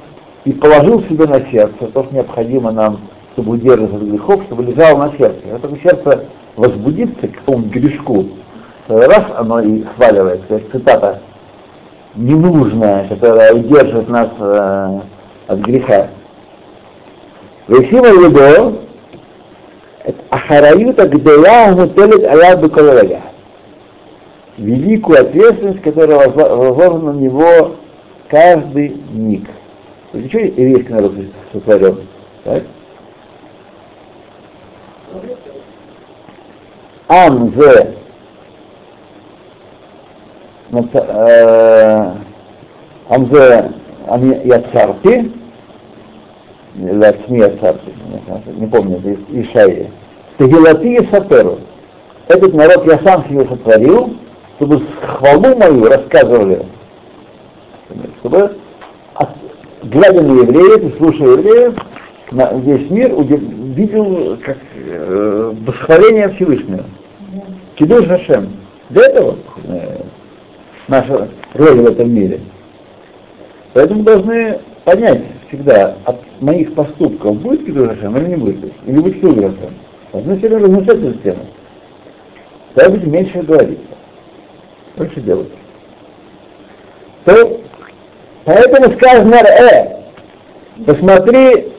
и 0.43 0.53
положил 0.53 1.03
себе 1.03 1.27
на 1.27 1.45
сердце 1.51 1.85
то, 1.85 2.03
что 2.03 2.15
необходимо 2.15 2.71
нам, 2.71 3.01
чтобы 3.37 3.51
удерживаться 3.53 3.97
от 3.97 4.01
грехов, 4.01 4.43
чтобы 4.45 4.63
лежало 4.63 4.97
на 4.97 5.15
сердце. 5.15 5.41
Это 5.45 5.69
сердце 5.77 6.25
возбудится 6.55 7.27
к 7.27 7.33
какому 7.33 7.67
грешку, 7.67 8.25
раз 8.87 9.25
оно 9.35 9.59
и 9.59 9.83
сваливается, 9.95 10.47
как 10.47 10.71
цитата, 10.71 11.21
ненужная, 12.15 13.07
которая 13.07 13.53
удерживает 13.53 14.09
нас 14.09 14.29
э, 14.39 14.99
от 15.49 15.59
греха. 15.59 16.07
Весима 17.67 18.07
Лидо, 18.07 18.79
Ахараюта 20.31 21.07
Гдея 21.07 21.75
Мутелит 21.75 22.25
Аябу 22.25 22.71
Калега. 22.71 23.21
Великую 24.57 25.21
ответственность, 25.21 25.83
которая 25.83 26.27
возложена 26.27 27.13
на 27.13 27.17
него 27.19 27.75
каждый 28.29 28.99
миг. 29.11 29.47
Что 30.09 30.39
еврейский 30.39 30.91
народ 30.91 31.13
сотворен? 31.53 31.99
Так? 32.43 32.63
Ам 37.07 37.53
зе 37.53 37.95
Ам 43.09 43.25
зе 43.33 43.71
Ам 44.07 44.31
Яцарти 44.43 45.31
Лацми 46.75 47.39
Яцарти 47.39 47.93
не 48.47 48.67
помню, 48.67 48.97
это 48.97 49.17
Ишаи 49.29 49.91
Тагилати 50.37 50.97
и 50.97 51.07
Саперу 51.11 51.59
этот 52.27 52.53
народ 52.53 52.85
я 52.85 52.99
сам 52.99 53.25
себе 53.27 53.47
сотворил, 53.47 54.17
чтобы 54.57 54.81
хвалу 55.01 55.55
мою 55.55 55.85
рассказывали, 55.85 56.65
чтобы 58.19 58.57
глядя 59.83 60.21
на 60.21 60.41
евреев 60.41 60.83
и 60.83 60.97
слушая 60.97 61.29
евреев, 61.29 61.73
весь 62.31 62.89
мир 62.89 63.15
видел 63.23 64.37
как 64.43 64.57
э, 64.89 65.53
восхваление 65.65 66.29
Всевышнего. 66.29 66.85
Кидуш 67.75 68.07
Хашем. 68.07 68.53
Для 68.89 69.05
этого 69.05 69.37
э, 69.65 70.01
наша 70.87 71.29
роль 71.53 71.81
в 71.81 71.85
этом 71.87 72.13
мире. 72.13 72.41
Поэтому 73.73 74.03
должны 74.03 74.59
понять 74.83 75.23
всегда, 75.47 75.97
от 76.05 76.17
моих 76.41 76.73
поступков 76.73 77.41
будет 77.41 77.65
Кидуш 77.65 77.89
Хашем 77.89 78.17
или 78.17 78.29
не 78.29 78.35
будет, 78.35 78.73
или 78.85 78.99
будет 78.99 79.15
Кидуш 79.15 79.35
Хашем. 79.35 79.73
Должны 80.13 80.37
все 80.37 80.47
время 80.47 80.63
размышлять 80.63 80.97
эту 80.97 81.19
тему. 81.19 81.45
Тогда 82.73 82.91
будет 82.91 83.07
меньше 83.07 83.41
говорить, 83.41 83.79
больше 84.95 85.21
делать. 85.21 85.49
То 87.25 87.61
Поэтому 88.47 88.97
сказано, 88.97 89.35
э, 89.35 90.03
посмотри 90.85 91.73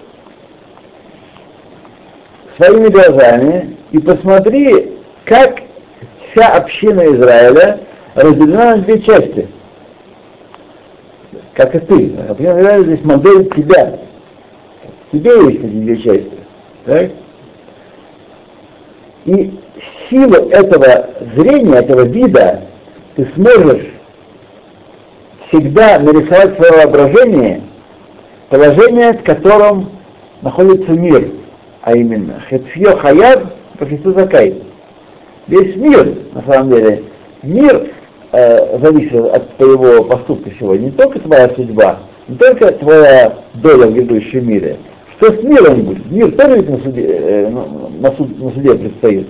своими 2.58 2.88
глазами 2.88 3.76
и 3.92 3.98
посмотри, 3.98 4.98
как 5.24 5.62
вся 6.30 6.48
община 6.56 7.06
Израиля 7.14 7.80
разделена 8.14 8.76
на 8.76 8.82
две 8.82 9.00
части. 9.00 9.48
Как 11.54 11.74
и 11.74 11.78
ты. 11.78 12.16
Община 12.28 12.60
Израиля 12.60 12.84
здесь 12.84 13.04
модель 13.04 13.50
тебя. 13.54 13.98
Тебе 15.12 15.30
есть 15.30 15.64
эти 15.64 15.66
две 15.66 15.96
части. 15.96 16.38
Так? 16.84 17.10
И 19.24 19.60
силу 20.08 20.48
этого 20.50 21.10
зрения, 21.36 21.76
этого 21.76 22.02
вида 22.02 22.62
ты 23.16 23.28
сможешь 23.34 23.86
всегда 25.48 25.98
нарисовать 25.98 26.56
свое 26.56 26.72
воображение 26.72 27.62
положение, 28.48 29.12
в 29.12 29.22
котором 29.24 29.90
находится 30.40 30.92
мир, 30.92 31.30
а 31.88 31.96
именно 31.96 32.38
Хетфьё 32.50 32.98
Хаяв 32.98 33.44
Пахису 33.78 34.12
Закай. 34.12 34.62
Весь 35.46 35.74
мир, 35.76 36.18
на 36.34 36.42
самом 36.42 36.70
деле, 36.70 37.04
мир 37.42 37.88
э, 38.32 38.78
зависит 38.78 39.14
от 39.14 39.56
твоего 39.56 40.04
поступка 40.04 40.50
сегодня, 40.58 40.86
не 40.86 40.90
только 40.90 41.18
твоя 41.18 41.48
судьба, 41.54 42.00
не 42.28 42.36
только 42.36 42.72
твоя 42.72 43.38
доля 43.54 43.86
в 43.86 43.94
грядущем 43.94 44.46
мире. 44.46 44.76
Что 45.16 45.32
с 45.32 45.42
миром 45.42 45.80
будет? 45.84 46.10
Мир 46.10 46.30
тоже 46.32 46.56
ведь 46.56 46.68
на 46.68 46.78
суде, 46.80 47.06
э, 47.06 47.48
на, 47.48 48.12
суд, 48.16 48.38
на 48.38 48.50
суде 48.50 48.74
предстоит. 48.74 49.28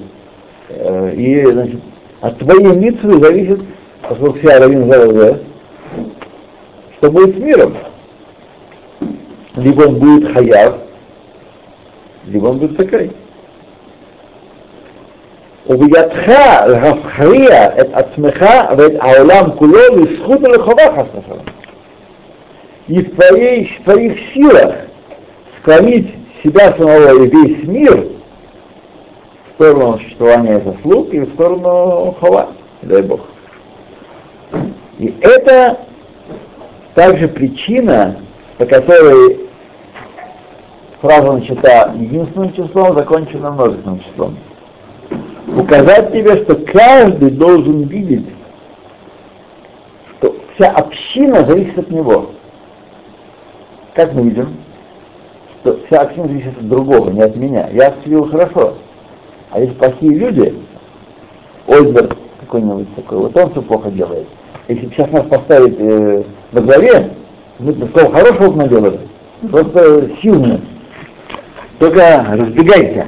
Э, 0.71 1.13
и, 1.15 1.47
значит, 1.47 1.81
от 2.23 2.39
твоей 2.39 2.75
митвы 2.75 3.21
зависит, 3.23 3.61
поскольку 4.03 4.39
вся 4.41 4.59
равин 4.59 4.93
ЗВЗ, 4.93 5.39
что 6.97 7.11
будет 7.13 7.37
с 7.37 7.39
миром. 7.39 7.77
Либо 9.55 9.83
он 9.83 9.95
будет 10.01 10.33
хаяв, 10.33 10.88
либо 12.28 12.48
он 12.48 12.60
будет 12.60 12.78
такой. 12.78 13.12
ובידך 15.70 16.28
להכריע 16.68 17.66
את 17.82 17.88
עצמך 17.94 18.46
ואת 18.78 18.92
העולם 19.00 19.52
כולו 19.56 19.80
לזכות 19.96 20.40
ולחובה 20.44 20.84
חס 20.96 21.06
ושלום. 21.20 21.46
И 22.90 23.02
в, 23.02 23.16
твоей, 23.16 23.66
в 23.66 23.84
твоих 23.86 24.20
силах 24.34 24.76
склонить 25.58 26.14
себя 26.44 26.76
самого 26.78 27.24
и 27.24 27.30
весь 27.30 27.64
мир 27.64 28.08
в 29.46 29.54
сторону 29.56 30.00
существования 30.00 30.60
заслуг 30.60 31.14
и 31.14 31.22
в 31.22 31.34
сторону 31.34 32.14
хова, 32.20 32.50
дай 32.82 33.02
Бог. 33.04 33.22
И 35.00 35.16
это 35.22 35.80
также 36.94 37.30
причина, 37.30 38.20
по 38.58 38.66
которой 38.66 39.40
фраза 41.01 41.33
начата 41.33 41.95
единственным 41.97 42.53
числом, 42.53 42.97
закончена 42.97 43.51
множественным 43.51 44.01
числом. 44.01 44.37
Указать 45.57 46.13
тебе, 46.13 46.43
что 46.45 46.57
каждый 46.57 47.31
должен 47.31 47.83
видеть, 47.83 48.27
что 50.19 50.35
вся 50.55 50.71
община 50.71 51.45
зависит 51.45 51.79
от 51.79 51.91
него. 51.91 52.31
Как 53.95 54.13
мы 54.13 54.23
видим? 54.23 54.57
Что 55.61 55.79
вся 55.87 56.03
община 56.03 56.29
зависит 56.29 56.59
от 56.59 56.69
другого, 56.69 57.11
не 57.11 57.23
от 57.23 57.37
меня. 57.37 57.69
Я 57.73 57.89
объявил 57.89 58.31
хорошо. 58.31 58.75
А 59.51 59.61
есть 59.61 59.79
плохие 59.79 60.15
люди, 60.15 60.55
Ольберт 61.67 62.17
какой-нибудь 62.41 62.95
такой, 62.95 63.19
вот 63.19 63.37
он 63.37 63.51
все 63.51 63.63
плохо 63.63 63.91
делает. 63.91 64.27
Если 64.69 64.89
сейчас 64.89 65.11
нас 65.11 65.25
поставить 65.27 65.77
э, 65.79 66.23
во 66.53 66.61
главе, 66.61 67.11
мы 67.59 67.73
такого 67.73 68.13
хорошего 68.13 68.55
наделали, 68.55 69.01
просто 69.51 70.11
сильно. 70.21 70.61
Только 71.79 72.27
разбегайся. 72.29 73.07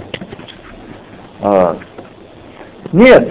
Вот. 1.40 1.78
Нет, 2.92 3.30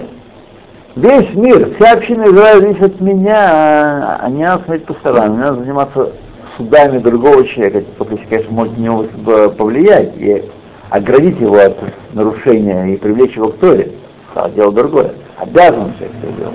весь 0.96 1.34
мир, 1.34 1.74
вся 1.74 1.92
община 1.92 2.24
Израиля 2.24 2.60
зависит 2.60 2.82
от 2.82 3.00
меня, 3.00 4.18
а 4.20 4.28
не 4.28 4.44
надо 4.44 4.64
смотреть 4.64 4.86
по 4.86 4.94
сторонам, 4.94 5.32
не 5.32 5.38
надо 5.38 5.60
заниматься 5.60 6.12
судами 6.56 6.98
другого 6.98 7.46
человека, 7.46 7.84
только 7.98 8.14
если, 8.14 8.26
конечно, 8.26 8.52
может 8.52 8.76
на 8.76 8.82
него 8.82 9.50
повлиять 9.50 10.12
и 10.16 10.44
оградить 10.90 11.40
его 11.40 11.56
от 11.56 11.76
нарушения 12.12 12.94
и 12.94 12.96
привлечь 12.96 13.36
его 13.36 13.48
к 13.48 13.58
Торе. 13.58 13.92
А 14.34 14.48
дело 14.50 14.72
другое. 14.72 15.12
Обязан 15.36 15.94
человек 15.98 16.16
это 16.22 16.32
делать. 16.32 16.54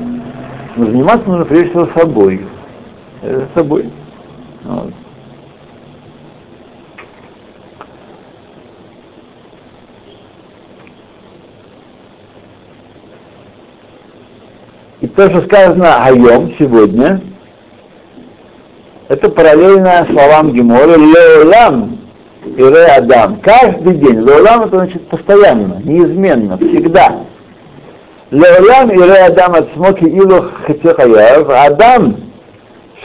Но 0.75 0.85
заниматься 0.85 1.27
нужно 1.27 1.45
прежде 1.45 1.69
всего 1.69 1.87
собой. 1.95 2.45
Э, 3.21 3.45
собой. 3.53 3.89
Вот. 4.63 4.91
И 15.01 15.07
то, 15.07 15.29
что 15.29 15.41
сказано 15.41 16.05
«Айом» 16.05 16.53
сегодня, 16.57 17.21
это 19.09 19.29
параллельно 19.29 20.07
словам 20.09 20.53
Гемора 20.53 20.95
«Леолам» 20.95 21.99
и 22.45 22.63
«Ре 22.63 22.85
Адам». 22.85 23.41
Каждый 23.41 23.95
день. 23.95 24.21
«Леолам» 24.21 24.63
это 24.63 24.77
значит 24.77 25.05
постоянно, 25.09 25.81
неизменно, 25.83 26.57
всегда. 26.57 27.25
«Леолам» 28.31 28.89
и 28.89 28.97
«Ре 28.97 29.25
Адам» 29.25 29.55
от 29.55 29.73
смоки 29.73 30.05
илу 30.05 30.45
хатехаяв. 30.65 31.49
Адам, 31.49 32.15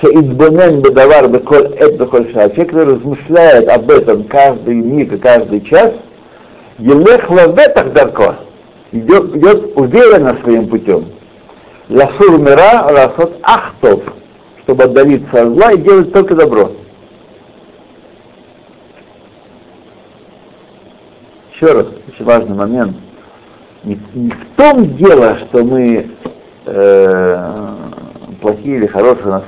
шеидбонен 0.00 0.82
бедавар 0.82 1.28
беколь 1.28 1.74
эт 1.76 1.98
беколь 1.98 2.32
шаа. 2.32 2.50
Человек, 2.50 2.70
который 2.70 2.94
размышляет 2.94 3.68
об 3.68 3.90
этом 3.90 4.24
каждый 4.24 4.76
миг 4.76 5.12
и 5.12 5.18
каждый 5.18 5.60
час, 5.62 5.92
елех 6.78 7.28
лаве 7.28 7.68
так 7.70 7.92
далеко. 7.92 8.36
Идет, 8.92 9.36
идет 9.36 9.72
уверенно 9.76 10.38
своим 10.42 10.68
путем. 10.68 11.06
Ласур 11.90 12.38
мира, 12.38 12.86
ласот 12.88 13.40
ахтов, 13.42 14.00
чтобы 14.62 14.84
отдалиться 14.84 15.42
от 15.42 15.54
зла 15.54 15.72
и 15.72 15.78
делать 15.78 16.12
только 16.12 16.36
добро. 16.36 16.70
Еще 21.52 21.66
раз, 21.72 21.86
очень 22.06 22.24
важный 22.24 22.54
момент. 22.54 22.96
Не, 23.82 23.98
не 24.14 24.30
в 24.30 24.56
том 24.56 24.96
дело, 24.98 25.36
что 25.38 25.64
мы 25.64 26.10
э, 26.66 27.68
плохие 28.40 28.76
или 28.76 28.86
хорошие, 28.86 29.26
нас 29.26 29.42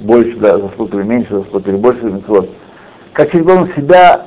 больше 0.00 0.38
да, 0.38 0.56
заслуг 0.56 0.94
или 0.94 1.02
меньше 1.02 1.40
заслуг, 1.42 1.68
или 1.68 1.76
больше 1.76 2.04
митцвот. 2.06 2.48
Как 3.12 3.30
человек 3.30 3.48
должен 3.48 3.74
себя 3.76 4.26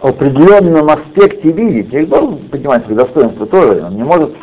в 0.00 0.06
определенном 0.06 0.88
аспекте 0.88 1.52
видеть. 1.52 1.90
Человек 1.90 2.08
должен 2.08 2.38
понимать 2.48 2.84
свои 2.86 2.96
достоинства 2.96 3.46
тоже. 3.46 3.84
Он 3.84 3.94
не 3.94 4.02
может 4.02 4.34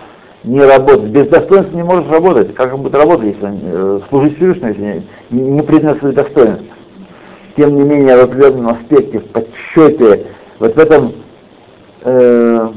не 0.43 0.61
работать. 0.61 1.09
Без 1.09 1.27
достоинства 1.27 1.75
не 1.75 1.83
можешь 1.83 2.09
работать. 2.09 2.53
Как 2.55 2.73
он 2.73 2.83
будет 2.83 2.95
работать, 2.95 3.35
если 3.35 3.45
он 3.45 3.59
э, 3.61 3.99
служить 4.09 4.37
Всевышнему, 4.37 4.69
если 4.69 5.03
не, 5.31 5.41
не 5.41 5.61
признает 5.61 5.99
свои 5.99 6.13
достоинства? 6.13 6.65
Тем 7.57 7.75
не 7.75 7.83
менее, 7.83 8.15
в 8.15 8.21
определенном 8.21 8.69
аспекте, 8.69 9.19
в 9.19 9.25
подсчете, 9.25 10.27
вот 10.59 10.75
в 10.75 10.79
этом 10.79 11.13
э, 12.03 12.69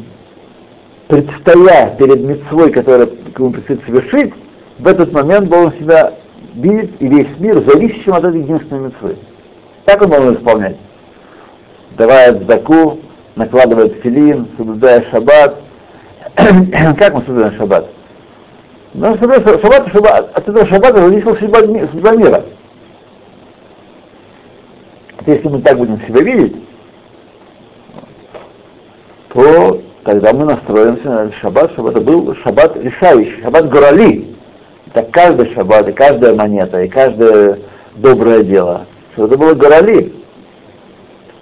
предстоя 1.08 1.94
перед 1.98 2.20
мецвой, 2.20 2.72
которую 2.72 3.10
ему 3.36 3.52
предстоит 3.52 3.84
совершить, 3.84 4.34
в 4.78 4.88
этот 4.88 5.12
момент 5.12 5.48
должен 5.48 5.78
себя 5.78 6.14
видеть 6.54 6.92
и 6.98 7.06
весь 7.06 7.28
мир 7.38 7.62
зависящим 7.64 8.14
от 8.14 8.24
этой 8.24 8.40
единственной 8.40 8.86
мецвы. 8.86 9.16
Так 9.84 10.02
он 10.02 10.10
должен 10.10 10.34
исполнять. 10.34 10.76
Давая 11.96 12.40
заку, 12.48 12.98
накладывая 13.36 13.88
филин, 13.88 14.48
соблюдая 14.56 15.04
шаббат. 15.10 15.60
как 16.98 17.14
мы 17.14 17.20
соблюдаем 17.22 17.54
шаббат? 17.56 17.88
Ну, 18.94 19.16
шаббат, 19.18 19.44
шаббат, 19.44 19.88
шаббат, 19.92 20.36
от 20.36 20.48
этого 20.48 20.66
шаббата 20.66 20.98
зависела 20.98 21.34
судьба, 21.34 21.58
судьба 21.60 22.12
мира. 22.12 22.44
Если 25.26 25.48
мы 25.48 25.60
так 25.60 25.78
будем 25.78 26.00
себя 26.00 26.20
видеть, 26.22 26.56
то 29.28 29.80
тогда 30.04 30.32
мы 30.32 30.44
настроимся 30.44 31.08
на 31.08 31.32
шаббат, 31.32 31.72
чтобы 31.72 31.90
это 31.90 32.00
был 32.00 32.34
шаббат 32.36 32.76
решающий, 32.76 33.42
шаббат 33.42 33.68
горали. 33.68 34.36
Это 34.88 35.02
каждый 35.10 35.52
шаббат, 35.54 35.88
и 35.88 35.92
каждая 35.92 36.34
монета, 36.34 36.82
и 36.82 36.88
каждое 36.88 37.60
доброе 37.96 38.42
дело. 38.42 38.86
Чтобы 39.12 39.28
это 39.28 39.38
было 39.38 39.54
горали. 39.54 40.12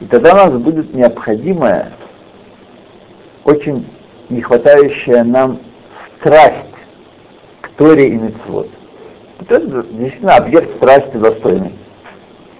И 0.00 0.06
тогда 0.06 0.32
у 0.32 0.36
нас 0.36 0.50
будет 0.60 0.94
необходимая, 0.94 1.92
очень 3.44 3.86
не 4.30 4.40
хватающая 4.40 5.24
нам 5.24 5.58
страсть 6.18 6.66
к 7.60 7.68
Торе 7.70 8.08
и 8.08 8.16
Митцвот. 8.16 8.68
Это 9.40 9.60
действительно 9.60 10.36
объект 10.36 10.76
страсти 10.76 11.16
достойный. 11.16 11.72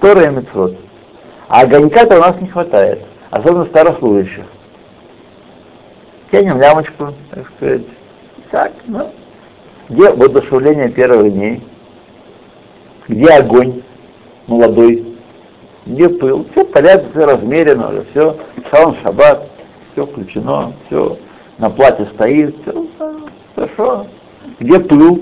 Тора 0.01 0.25
и 0.25 0.31
Митцвот. 0.31 0.77
А 1.49 1.62
огонька-то 1.62 2.16
у 2.16 2.21
нас 2.21 2.41
не 2.41 2.49
хватает, 2.49 3.01
особенно 3.31 3.64
старослужащих 3.66 4.45
тянем 6.31 6.61
лямочку, 6.61 7.12
так 7.31 7.51
сказать. 7.57 7.83
Так, 8.51 8.73
ну, 8.87 9.11
где 9.89 10.11
воодушевление 10.11 10.89
первых 10.89 11.33
дней? 11.33 11.62
Где 13.09 13.29
огонь 13.35 13.83
молодой? 14.47 15.16
Где 15.87 16.09
пыл? 16.09 16.47
Все 16.53 16.64
порядок, 16.64 17.11
все 17.11 17.27
размерено, 17.27 18.05
все. 18.11 18.37
Шалом 18.71 18.97
шаббат, 19.03 19.49
все 19.93 20.07
включено, 20.07 20.73
все 20.87 21.18
на 21.61 21.69
плате 21.69 22.07
стоит, 22.15 22.57
все 22.63 22.87
хорошо. 23.55 24.07
Где 24.59 24.81
пыл? 24.81 25.21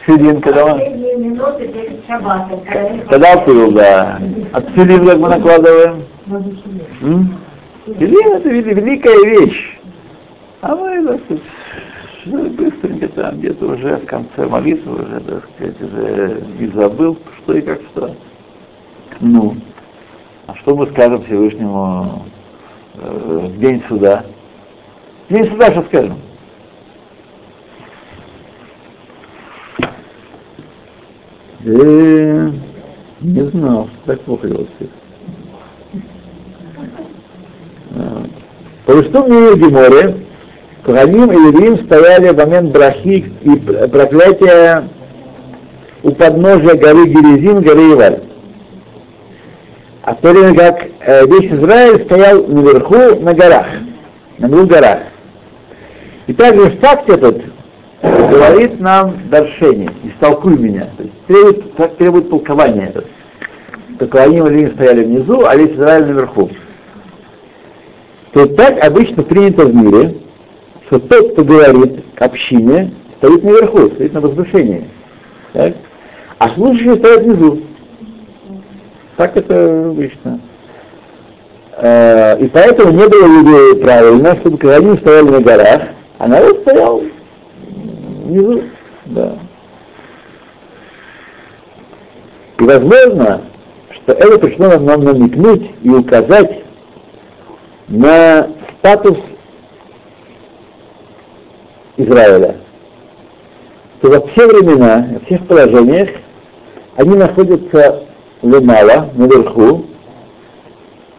Филин, 0.00 0.40
когда 0.40 0.76
Когда 3.08 3.36
пыл, 3.38 3.72
да. 3.72 4.20
От 4.52 4.68
филин 4.70 5.06
как 5.06 5.18
мы 5.18 5.28
накладываем? 5.28 6.02
Филин 7.86 8.32
это 8.32 8.48
великая 8.48 9.24
вещь. 9.24 9.78
А 10.62 10.74
мы, 10.74 11.20
сказать, 12.24 12.52
быстренько 12.52 13.08
там 13.08 13.38
где-то 13.38 13.66
уже 13.66 13.96
в 13.96 14.06
конце 14.06 14.46
молитвы 14.46 14.94
уже, 14.94 15.20
так 15.20 15.48
сказать, 15.54 15.80
уже 15.80 16.42
и 16.58 16.66
забыл, 16.74 17.16
что 17.38 17.54
и 17.54 17.60
как 17.62 17.80
что. 17.92 18.14
Ну, 19.20 19.56
а 20.46 20.54
что 20.56 20.76
мы 20.76 20.86
скажем 20.88 21.22
Всевышнему 21.22 22.24
э, 23.00 23.46
в 23.48 23.58
день 23.58 23.82
суда? 23.88 24.24
В 25.28 25.32
день 25.34 25.50
суда 25.50 25.70
что 25.72 25.82
скажем? 25.84 26.18
Э, 31.64 32.50
не 33.20 33.42
знал, 33.50 33.88
так 34.06 34.20
плохо 34.22 34.46
его 34.46 34.64
всех. 34.76 34.88
По 38.86 38.94
мне 39.22 39.54
Геморе, 39.56 40.16
Куханим 40.84 41.30
и 41.30 41.36
Левим 41.36 41.84
стояли 41.84 42.30
в 42.30 42.36
момент 42.36 42.72
брахи 42.72 43.32
и 43.42 43.56
проклятия 43.88 44.88
у 46.02 46.10
подножия 46.12 46.74
горы 46.74 47.06
Герезин, 47.06 47.60
горы 47.60 47.92
Иваль. 47.92 48.29
А 50.10 50.14
в 50.16 50.20
то 50.22 50.32
время 50.32 50.56
как 50.56 50.88
э, 51.06 51.24
весь 51.26 51.52
Израиль 51.52 52.04
стоял 52.04 52.44
наверху 52.44 53.20
на 53.20 53.32
горах, 53.32 53.66
на 54.38 54.48
двух 54.48 54.66
горах. 54.66 54.98
И 56.26 56.32
также 56.32 56.70
факт 56.78 57.08
этот 57.08 57.44
говорит 58.02 58.80
нам 58.80 59.14
Даршени, 59.30 59.88
истолкуй 60.02 60.58
меня. 60.58 60.88
То 60.96 61.04
есть 61.04 61.14
требует, 61.28 61.96
требует 61.96 62.28
толкования 62.28 62.88
этот. 62.88 63.06
Куханим 64.00 64.48
и 64.48 64.50
Левим 64.50 64.72
стояли 64.72 65.04
внизу, 65.04 65.44
а 65.46 65.54
весь 65.54 65.76
Израиль 65.76 66.06
наверху 66.06 66.50
то 68.32 68.46
так 68.46 68.84
обычно 68.84 69.22
принято 69.22 69.66
в 69.66 69.74
мире, 69.74 70.16
что 70.86 70.98
тот, 70.98 71.34
кто 71.34 71.44
говорит 71.44 72.04
к 72.16 72.22
общине, 72.22 72.92
стоит 73.18 73.44
наверху, 73.44 73.90
стоит 73.90 74.12
на 74.12 74.20
возвышении. 74.20 74.88
Так? 75.52 75.74
А 76.38 76.48
слушающие 76.50 76.96
стоят 76.96 77.22
внизу. 77.22 77.62
Так 79.20 79.36
это 79.36 79.88
обычно. 79.90 80.40
Э, 81.76 82.38
и 82.38 82.48
поэтому 82.48 82.90
не 82.92 83.06
было 83.06 83.26
людей 83.26 83.82
правильно, 83.82 84.34
чтобы 84.36 84.74
они 84.74 84.96
стояли 84.96 85.28
на 85.28 85.40
горах, 85.40 85.82
а 86.16 86.26
народ 86.26 86.60
стоял 86.62 87.02
внизу. 88.24 88.62
Да. 89.04 89.34
И 92.60 92.62
возможно, 92.62 93.42
что 93.90 94.12
это 94.14 94.38
пришло 94.38 94.68
нам 94.78 95.04
намекнуть 95.04 95.70
и 95.82 95.90
указать 95.90 96.64
на 97.88 98.48
статус 98.78 99.18
Израиля, 101.98 102.56
то 104.00 104.08
во 104.08 104.26
все 104.28 104.46
времена, 104.46 105.08
во 105.12 105.20
всех 105.26 105.46
положениях 105.46 106.08
они 106.96 107.16
находятся 107.16 108.04
лемала, 108.42 109.10
наверху, 109.14 109.86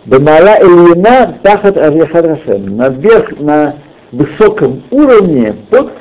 Бемала 0.06 0.58
Ильина 0.60 1.38
Тахат 1.44 1.78
Авьяхад 1.78 2.26
Хашем, 2.26 2.76
наверх, 2.76 3.40
на 3.40 3.76
высоком 4.12 4.82
уровне 4.90 5.56
под 5.70 5.92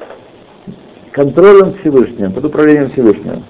контролем 1.13 1.75
Всевышнего, 1.81 2.31
под 2.31 2.47
управлением 2.47 2.91
Всевышнего. 2.93 3.43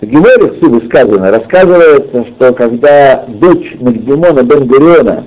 В 0.00 0.06
Геморе 0.06 0.52
в 0.60 0.86
сказано, 0.86 1.30
рассказывается, 1.32 2.24
что 2.26 2.52
когда 2.54 3.24
дочь 3.26 3.74
Магдимона 3.80 4.42
бен 4.44 4.66
Гуриона 4.66 5.26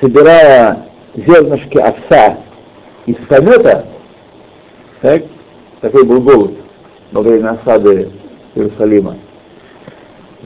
собирая 0.00 0.86
зернышки 1.14 1.78
овса 1.78 2.38
из 3.06 3.16
помета, 3.28 3.86
так, 5.00 5.22
такой 5.80 6.04
был 6.04 6.20
голод 6.20 6.52
во 7.12 7.22
время 7.22 7.50
осады 7.52 8.10
Иерусалима, 8.54 9.16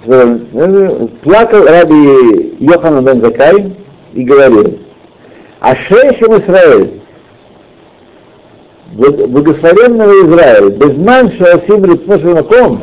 плакал 0.04 1.64
раби 1.66 2.56
Йохана 2.58 3.02
бен 3.02 3.20
Закай 3.22 3.72
и 4.12 4.24
говорил, 4.24 4.78
Ашешем 5.60 6.42
Израиль, 6.42 7.00
благословенного 8.92 10.12
Израиля, 10.26 10.70
без 10.70 10.96
ман 10.96 11.30
шаасим 11.32 11.84
ритмошем 11.84 12.34
маком, 12.34 12.82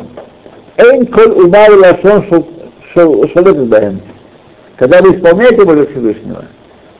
эйн 0.76 1.06
коль 1.06 1.32
умар 1.32 1.70
лашон 1.72 2.24
шолет 2.94 3.68
баем. 3.68 4.00
Когда 4.76 5.02
вы 5.02 5.16
исполняете 5.16 5.64
волю 5.64 5.88
Всевышнего, 5.88 6.44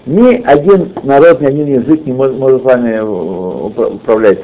ни 0.05 0.43
один 0.45 0.93
народ, 1.05 1.41
ни 1.41 1.47
один 1.47 1.67
язык 1.67 2.05
не 2.07 2.13
может, 2.13 2.37
может 2.39 2.63
вами 2.63 2.99
управлять. 3.95 4.41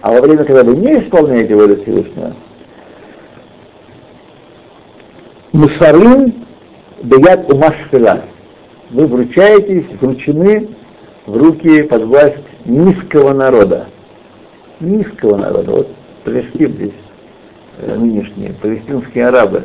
А 0.00 0.12
во 0.12 0.20
время, 0.22 0.44
когда 0.44 0.64
вы 0.64 0.76
не 0.76 1.00
исполняете 1.00 1.54
волю 1.54 1.82
Всевышнего, 1.82 2.34
Мусарин 5.52 6.34
даят 7.02 7.52
умашфила. 7.52 8.22
Вы 8.90 9.06
вручаетесь, 9.06 9.84
вручены 10.00 10.68
в 11.26 11.36
руки 11.36 11.82
под 11.82 12.04
власть 12.04 12.36
низкого 12.64 13.34
народа. 13.34 13.86
Низкого 14.80 15.36
народа. 15.36 15.70
Вот 15.70 15.88
Палестин 16.24 16.72
здесь 16.72 16.92
э, 17.80 17.94
нынешние, 17.96 18.54
палестинские 18.54 19.28
арабы. 19.28 19.64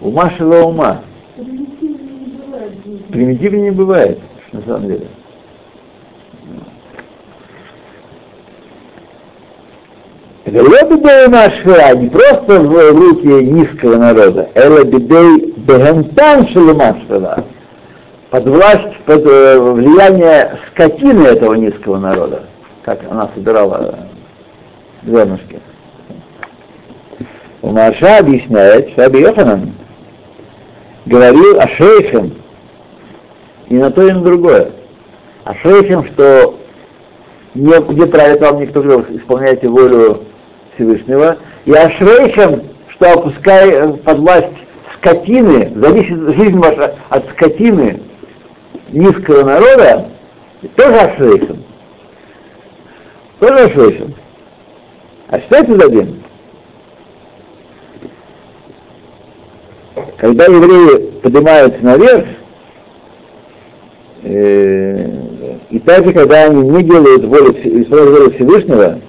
Ума 0.00 0.30
шила 0.30 0.62
ума. 0.62 1.02
Примитивнее 3.10 3.64
не 3.64 3.70
бывает, 3.70 4.18
на 4.52 4.62
самом 4.62 4.86
деле. 4.88 5.06
Велобидей 10.44 11.28
Машвера 11.28 11.94
не 11.94 12.08
просто 12.08 12.60
в, 12.60 12.92
руки 12.92 13.26
низкого 13.26 13.96
народа, 13.96 14.48
это 14.54 14.84
бедей 14.84 15.54
Бегантан 15.56 16.48
Шалумашвера, 16.48 17.44
под 18.30 18.48
власть, 18.48 18.98
под 19.06 19.24
э, 19.24 19.58
влияние 19.60 20.58
скотины 20.66 21.28
этого 21.28 21.54
низкого 21.54 21.98
народа, 21.98 22.42
как 22.82 22.98
она 23.08 23.30
собирала 23.34 24.08
зернышки. 25.04 25.60
У 27.60 27.70
Маша 27.70 28.18
объясняет, 28.18 28.90
что 28.90 29.16
Йоханан 29.16 29.74
говорил 31.06 31.60
о 31.60 31.68
шейхем 31.68 32.34
и 33.68 33.74
на 33.74 33.92
то, 33.92 34.08
и 34.08 34.10
на 34.10 34.20
другое. 34.20 34.72
А 35.44 35.54
шейхем, 35.54 36.04
что 36.06 36.58
не, 37.54 37.94
не 37.94 38.06
правит 38.06 38.40
вам 38.40 38.60
никто, 38.60 38.80
исполняете 39.14 39.68
волю 39.68 40.24
Всевышнего, 40.74 41.38
и 41.64 41.72
ашрейхем, 41.72 42.62
что 42.88 43.12
опускай 43.12 43.92
под 43.98 44.18
власть 44.18 44.48
скотины, 44.94 45.72
зависит 45.74 46.36
жизнь 46.36 46.58
ваша 46.58 46.96
от 47.08 47.28
скотины 47.30 48.00
низкого 48.90 49.44
народа, 49.44 50.08
тоже 50.76 50.94
ашрейхем. 50.94 51.64
Тоже 53.40 53.64
ашрейхем. 53.64 54.14
А 55.28 55.40
считайте 55.40 55.76
за 55.76 55.88
день. 55.90 56.22
Когда 60.18 60.44
евреи 60.44 61.10
поднимаются 61.20 61.84
наверх, 61.84 62.26
э, 64.22 65.08
и 65.70 65.78
также, 65.80 66.12
когда 66.12 66.44
они 66.44 66.68
не 66.68 66.82
делают 66.84 67.24
волю, 67.24 67.56
волю 67.88 68.30
Всевышнего, 68.32 69.00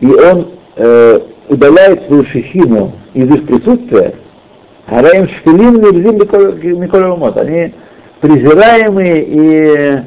и 0.00 0.06
он 0.06 0.55
э, 0.76 1.20
удаляет 1.48 2.06
свою 2.06 2.24
шехину 2.24 2.92
из 3.14 3.30
их 3.30 3.46
присутствия, 3.46 4.14
Араим 4.86 5.28
шфилим 5.28 5.80
нельзим 5.80 6.16
Миколевомот. 6.80 7.36
Они 7.38 7.74
презираемые 8.20 9.24
и, 9.26 10.02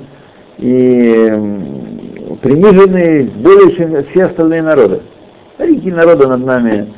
и 0.58 2.38
приниженные 2.42 3.24
более, 3.26 3.76
чем 3.76 4.04
все 4.06 4.26
остальные 4.26 4.62
народы. 4.62 5.02
Великие 5.58 5.94
народы 5.94 6.28
над 6.28 6.46
нами, 6.46 6.94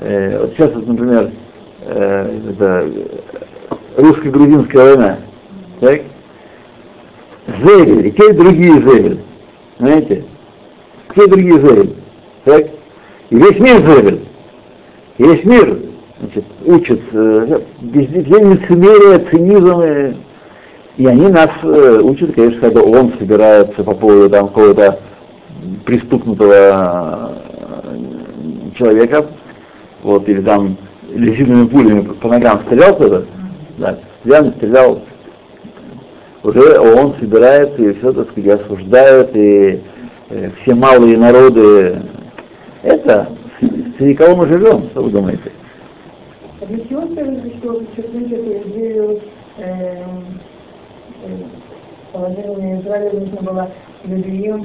э, 0.00 0.38
вот 0.38 0.52
сейчас, 0.52 0.72
вот, 0.74 0.86
например, 0.86 1.30
э, 1.86 2.40
это 2.50 2.90
русско-грузинская 3.96 4.84
война, 4.84 5.18
так? 5.80 6.02
Зевель, 7.46 8.06
и 8.06 8.12
те 8.12 8.32
другие 8.34 8.74
Зевель, 8.74 9.20
знаете? 9.78 10.24
Те 11.14 11.26
другие 11.26 11.54
Зевель, 11.54 11.94
так? 12.44 12.66
И 13.30 13.36
весь 13.36 13.58
мир 13.58 14.20
и 15.16 15.22
весь 15.22 15.44
мир 15.44 15.78
значит, 16.20 16.44
учат 16.64 17.00
э, 17.12 17.60
везде 17.80 18.38
лицемерие, 18.38 19.26
цинизм, 19.30 19.80
и, 19.82 21.02
и 21.02 21.06
они 21.06 21.28
нас 21.28 21.50
э, 21.62 22.00
учат, 22.02 22.34
конечно, 22.34 22.60
когда 22.60 22.82
он 22.82 23.12
собирается 23.18 23.84
по 23.84 23.94
поводу 23.94 24.30
там 24.30 24.48
какого-то 24.48 25.00
преступного 25.84 27.32
э, 27.84 27.96
человека, 28.76 29.26
вот, 30.02 30.28
или 30.28 30.42
там 30.42 30.76
лизинными 31.12 31.68
пулями 31.68 32.00
по 32.00 32.28
ногам 32.28 32.62
стрелял 32.66 32.96
кто-то, 32.96 33.26
да, 33.78 33.98
стрелял, 34.20 34.52
стрелял, 34.56 35.02
уже 36.42 36.78
он 36.78 37.14
собирается 37.20 37.82
и 37.82 37.94
все, 37.94 38.12
так 38.12 38.30
сказать, 38.30 38.60
осуждает, 38.60 39.30
и 39.34 39.80
э, 40.30 40.50
все 40.60 40.74
малые 40.74 41.16
народы. 41.16 42.02
Это 42.84 43.26
среди 43.96 44.14
кого 44.14 44.36
мы 44.36 44.46
живем, 44.46 44.90
что 44.90 45.02
вы 45.02 45.10
думаете? 45.10 45.50
А 46.60 46.66
для 46.66 46.84
чего 46.84 47.02
скажете, 47.12 47.56
что 47.58 47.72
подчеркнуть 47.72 48.30
эту 48.30 48.68
идею 48.68 49.20
э, 49.56 49.64
э, 49.64 51.28
положение 52.12 52.80
Израиля 52.80 53.20
нужно 53.20 53.40
было 53.40 53.70
Бедуим, 54.04 54.64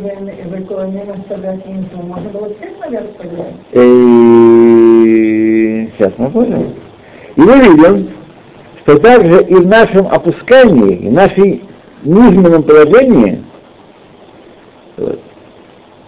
Векуанем, 0.53 1.23
Сагатим, 1.29 1.87
можно 1.93 2.29
было 2.29 2.49
всех 2.55 2.77
наверх 2.81 3.07
поднять? 3.11 3.55
Сейчас 5.97 6.11
мы 6.17 6.29
поняли. 6.29 6.75
И 7.37 7.41
мы 7.41 7.55
видим, 7.57 8.09
что 8.81 8.99
также 8.99 9.43
и 9.43 9.55
в 9.55 9.65
нашем 9.65 10.07
опускании, 10.07 10.95
и 10.95 11.07
в 11.07 11.13
нашей 11.13 11.63
низменном 12.03 12.63
положении 12.63 13.43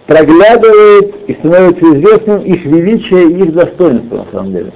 проглядывает 0.06 1.14
и 1.28 1.34
становится 1.34 1.84
известным 1.84 2.42
их 2.42 2.64
величие 2.64 3.30
и 3.30 3.42
их 3.44 3.52
достоинство 3.52 4.18
на 4.18 4.26
самом 4.32 4.52
деле. 4.52 4.72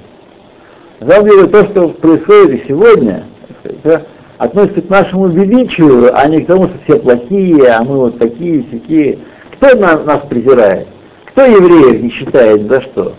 На 0.99 1.11
самом 1.11 1.29
деле 1.29 1.47
то, 1.47 1.65
что 1.65 1.89
происходит 1.89 2.61
и 2.61 2.67
сегодня, 2.67 3.25
это 3.63 4.05
относится 4.37 4.81
к 4.81 4.89
нашему 4.89 5.27
величию, 5.27 6.11
а 6.13 6.27
не 6.27 6.41
к 6.41 6.47
тому, 6.47 6.67
что 6.67 6.77
все 6.85 6.97
плохие, 6.97 7.67
а 7.69 7.83
мы 7.83 7.97
вот 7.97 8.19
такие, 8.19 8.63
такие. 8.63 9.19
Кто 9.53 9.75
нас, 9.77 10.03
нас 10.05 10.21
презирает? 10.29 10.87
Кто 11.25 11.43
евреев 11.43 12.01
не 12.01 12.09
считает 12.09 12.69
за 12.69 12.81
что? 12.81 13.13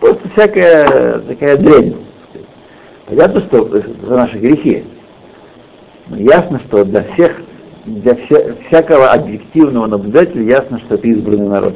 Просто 0.00 0.28
всякая 0.30 1.18
такая 1.20 1.56
дрянь. 1.56 1.94
Понятно, 3.06 3.40
что 3.42 3.68
за 3.68 4.14
наши 4.14 4.38
грехи. 4.38 4.84
Но 6.08 6.16
ясно, 6.16 6.60
что 6.66 6.84
для 6.84 7.04
всех, 7.14 7.40
для 7.86 8.14
вся, 8.14 8.54
всякого 8.66 9.10
объективного 9.10 9.86
наблюдателя 9.86 10.42
ясно, 10.42 10.78
что 10.80 10.94
это 10.94 11.06
избранный 11.06 11.48
народ. 11.48 11.74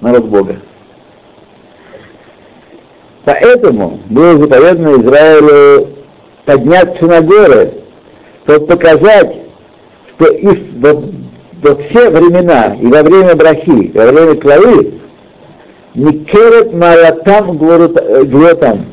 Народ 0.00 0.24
Бога. 0.26 0.56
Поэтому 3.24 4.00
было 4.08 4.38
заповедано 4.38 5.00
Израилю 5.02 5.88
подняться 6.46 7.06
на 7.06 7.20
горы, 7.20 7.74
чтобы 8.44 8.66
показать, 8.66 9.36
что 10.14 10.26
их 10.32 10.58
во, 10.76 11.02
во 11.62 11.76
все 11.76 12.10
времена, 12.10 12.76
и 12.80 12.86
во 12.86 13.02
время 13.02 13.36
брахи, 13.36 13.84
и 13.84 13.96
во 13.96 14.06
время 14.06 14.34
клавы, 14.36 14.94
не 15.94 16.12
керет 16.24 16.72
малатам 16.72 17.58
глотам, 17.58 18.86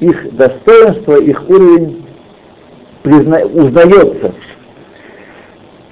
их 0.00 0.34
достоинство, 0.34 1.16
их 1.20 1.48
уровень 1.48 2.04
призна... 3.02 3.38
узнается. 3.44 4.34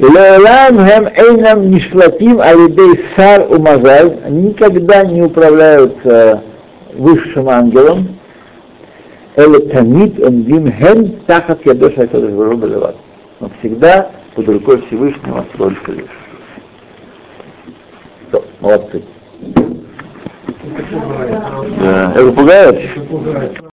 Леолам 0.00 0.86
хем 0.86 1.08
эйнам 1.14 1.70
нишлатим 1.70 2.40
алидей 2.40 3.04
сар 3.14 3.46
умазаль, 3.50 4.16
никогда 4.30 5.04
не 5.04 5.20
управляются 5.20 6.42
высшим 6.94 7.50
ангелом, 7.50 8.16
эле 9.36 9.58
тамид 9.68 10.18
эндим 10.18 10.72
хем 10.72 11.10
тахат 11.26 11.66
ядош 11.66 11.98
айкодыш 11.98 12.30
бару 12.30 12.94
Но 13.40 13.50
всегда 13.58 14.10
под 14.34 14.48
рукой 14.48 14.82
Всевышнего 14.86 15.44
только 15.58 15.92
лишь. 15.92 16.04
Все, 18.30 18.42
молодцы. 18.60 19.02
Да. 21.82 22.12
Это 22.16 22.32
пугает? 22.32 22.76
Это 22.76 23.00
пугает. 23.02 23.60